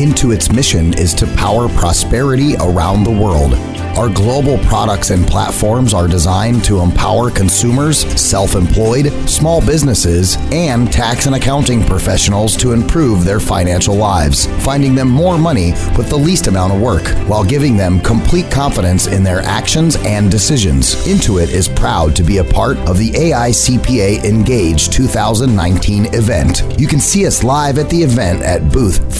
[0.00, 3.52] Intuit's mission is to power prosperity around the world.
[3.98, 10.90] Our global products and platforms are designed to empower consumers, self employed, small businesses, and
[10.90, 16.16] tax and accounting professionals to improve their financial lives, finding them more money with the
[16.16, 20.94] least amount of work, while giving them complete confidence in their actions and decisions.
[21.04, 26.62] Intuit is proud to be a part of the AICPA Engage 2019 event.
[26.80, 29.12] You can see us live at the event at booth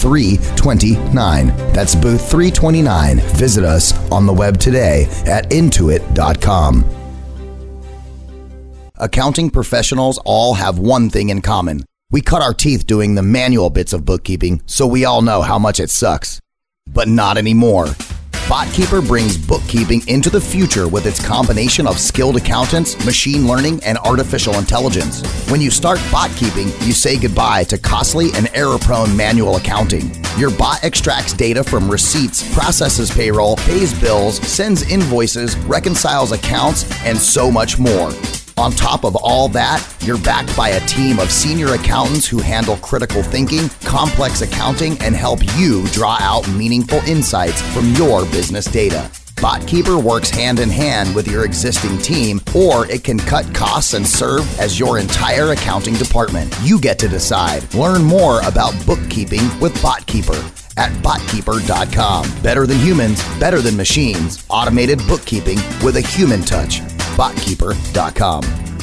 [0.79, 1.47] 329.
[1.73, 3.19] That's booth 329.
[3.37, 6.85] Visit us on the web today at intuit.com.
[8.95, 11.83] Accounting professionals all have one thing in common.
[12.11, 15.57] We cut our teeth doing the manual bits of bookkeeping, so we all know how
[15.57, 16.39] much it sucks.
[16.87, 17.87] But not anymore.
[18.47, 23.97] BotKeeper brings bookkeeping into the future with its combination of skilled accountants, machine learning, and
[23.99, 25.21] artificial intelligence.
[25.49, 30.11] When you start BotKeeping, you say goodbye to costly and error prone manual accounting.
[30.37, 37.17] Your bot extracts data from receipts, processes payroll, pays bills, sends invoices, reconciles accounts, and
[37.17, 38.11] so much more.
[38.57, 42.77] On top of all that, you're backed by a team of senior accountants who handle
[42.77, 49.09] critical thinking, complex accounting, and help you draw out meaningful insights from your business data.
[49.41, 54.05] BotKeeper works hand in hand with your existing team, or it can cut costs and
[54.05, 56.55] serve as your entire accounting department.
[56.61, 57.73] You get to decide.
[57.73, 62.41] Learn more about bookkeeping with BotKeeper at botkeeper.com.
[62.43, 64.45] Better than humans, better than machines.
[64.49, 66.81] Automated bookkeeping with a human touch.
[67.21, 68.80] Botkeeper.com.